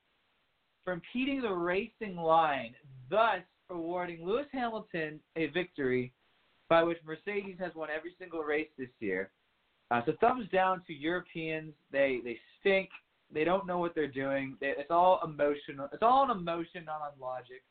[0.88, 2.74] for impeding the racing line,
[3.10, 6.14] thus awarding Lewis Hamilton a victory
[6.70, 9.30] by which Mercedes has won every single race this year.
[9.92, 11.74] Uh, so thumbs down to Europeans.
[11.92, 12.88] They they stink.
[13.34, 14.56] They don't know what they're doing.
[14.62, 15.90] They, it's all emotional.
[15.92, 17.64] It's all an emotion, not on logic.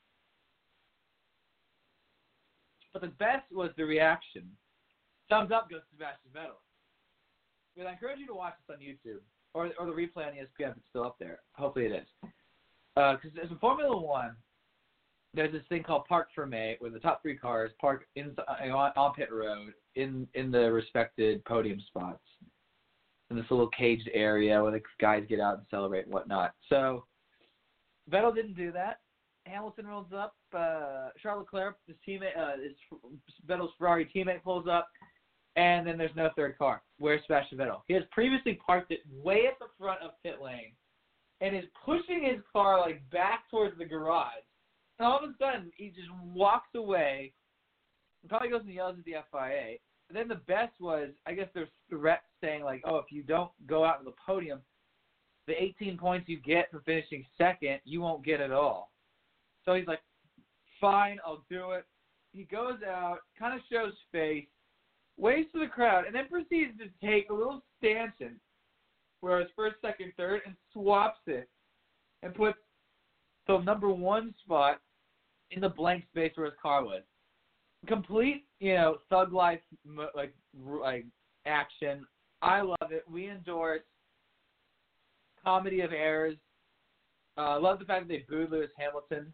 [2.93, 4.43] But the best was the reaction.
[5.31, 6.61] Thumbs up goes to Sebastian Vettel.
[7.79, 9.23] But I encourage you to watch this on YouTube
[9.55, 11.39] or or the replay on ESPN if it's still up there.
[11.55, 12.31] Hopefully it is.
[12.97, 14.35] Because uh, in Formula One,
[15.35, 19.13] there's this thing called Parc Fermé, where the top three cars park in, on, on
[19.15, 22.23] pit road in in the respected podium spots
[23.31, 26.55] in this little caged area where the guys get out and celebrate and whatnot.
[26.69, 27.05] So
[28.11, 29.01] Vettel didn't do that.
[29.47, 30.35] Hamilton rolls up.
[30.53, 32.73] Uh, Charles Leclerc, his teammate, uh, his
[33.49, 34.89] Vettel's Ferrari teammate, pulls up,
[35.57, 36.83] and then there's no third car.
[36.99, 37.83] Where's Sebastian Vettel?
[37.89, 40.73] He has previously parked it way at the front of pit lane,
[41.41, 44.33] and is pushing his car like back towards the garage.
[44.99, 47.33] And all of a sudden, he just walks away.
[48.23, 49.77] And probably goes and yells at the FIA.
[50.09, 53.51] And then the best was, I guess there's threats saying like, oh, if you don't
[53.67, 54.61] go out to the podium,
[55.47, 58.91] the 18 points you get for finishing second, you won't get at all.
[59.65, 60.01] So he's like,
[60.81, 61.85] fine, I'll do it.
[62.33, 64.47] He goes out, kind of shows face,
[65.17, 68.39] waves to the crowd, and then proceeds to take a little stanchion,
[69.27, 71.49] where it's first, second, third, and swaps it,
[72.23, 72.59] and puts
[73.49, 74.81] the number one spot
[75.51, 77.03] in the blank space where his car was.
[77.89, 79.61] Complete, you know, thug life
[80.15, 81.07] like like
[81.45, 82.07] action.
[82.41, 83.05] I love it.
[83.11, 83.83] We endorse
[85.45, 86.37] comedy of errors.
[87.37, 89.33] I uh, love the fact that they booed Lewis Hamilton,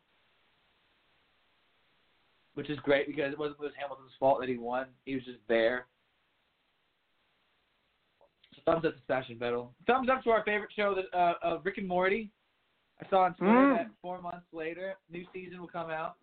[2.55, 4.87] which is great because it wasn't Lewis Hamilton's fault that he won.
[5.05, 5.87] He was just there.
[8.65, 9.69] Thumbs up to Sebastian Vettel.
[9.87, 12.31] Thumbs up to our favorite show, that, uh, of Rick and Morty.
[13.01, 13.77] I saw on Twitter Mm.
[13.77, 16.17] that four months later, new season will come out.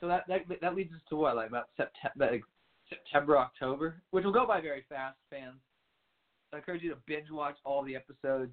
[0.00, 2.44] So that that that leads us to what, like about September, like
[2.88, 5.60] September, October, which will go by very fast, fans.
[6.50, 8.52] So I encourage you to binge watch all the episodes.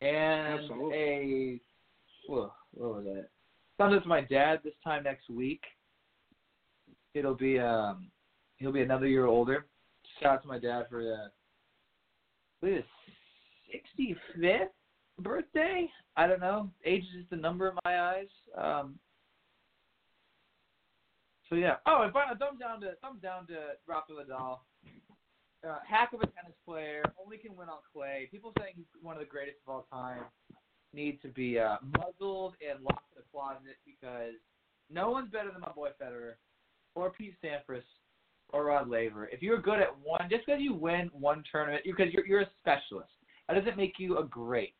[0.00, 0.98] And Absolutely.
[0.98, 1.60] a
[2.26, 3.28] whoa, what was that?
[3.78, 5.62] Thumbs up to my dad this time next week.
[7.14, 8.10] It'll be um
[8.56, 9.66] he'll be another year older.
[10.22, 11.32] Shout out to my dad for that.
[13.72, 14.70] Sixty fifth
[15.18, 15.88] birthday.
[16.16, 16.70] I don't know.
[16.84, 18.28] Age is just a number in my eyes.
[18.56, 18.98] Um,
[21.48, 21.76] so yeah.
[21.86, 23.58] Oh, and finally, thumbs down to thumbs down to
[23.88, 24.58] Rafa Nadal.
[25.68, 28.28] Uh, hack of a tennis player, only can win on clay.
[28.30, 30.24] People saying he's one of the greatest of all time
[30.92, 34.34] need to be uh, muzzled and locked in a closet because
[34.90, 36.34] no one's better than my boy Federer
[36.94, 37.82] or Pete Sampras
[38.52, 39.26] or Rod Laver.
[39.26, 42.50] If you're good at one, just because you win one tournament, because you're you're a
[42.60, 43.10] specialist,
[43.48, 44.74] that doesn't make you a great.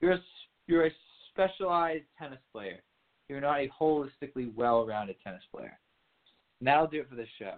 [0.00, 0.22] You're a,
[0.66, 0.90] you're a
[1.30, 2.80] specialized tennis player.
[3.28, 5.78] You're not a holistically well-rounded tennis player.
[6.60, 7.54] And that'll do it for this show.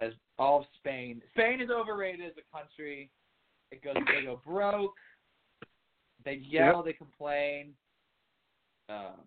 [0.00, 3.10] As all of Spain, Spain is overrated as a country.
[3.72, 4.94] It goes they go broke.
[6.24, 7.72] They yell, they complain.
[8.88, 9.24] Um,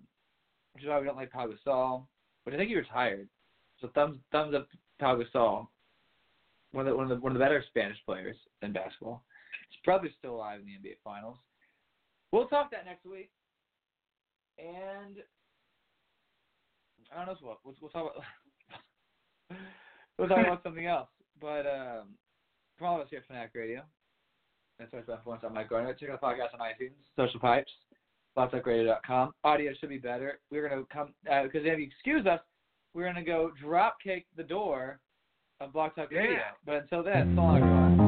[0.74, 2.06] which is why we don't like Pau Gasol,
[2.44, 3.28] which I think he retired.
[3.82, 4.68] So thumbs thumbs up
[5.00, 5.68] Pau Gasol,
[6.72, 9.24] one of the one of the one of the better Spanish players in basketball.
[9.70, 11.38] He's probably still alive in the NBA Finals.
[12.32, 13.30] We'll talk that next week.
[14.60, 15.18] And
[17.12, 19.60] I don't know what we'll, we'll talk about.
[20.18, 21.10] we'll talk about something else.
[21.42, 22.10] But um,
[22.78, 23.82] from all of us here at Fanatic Radio,
[24.78, 25.94] that's our stuff once on Mike Garner.
[25.94, 27.72] Check out the podcast on iTunes, Social Pipes,
[28.38, 29.34] blogtalkradio.com.
[29.44, 30.40] Audio should be better.
[30.52, 32.42] We're gonna come uh, because if you excuse us,
[32.94, 35.00] we're gonna go drop kick the door
[35.60, 36.32] of Blog Talk Radio.
[36.32, 36.40] Yeah.
[36.66, 37.99] But until then, so long everyone.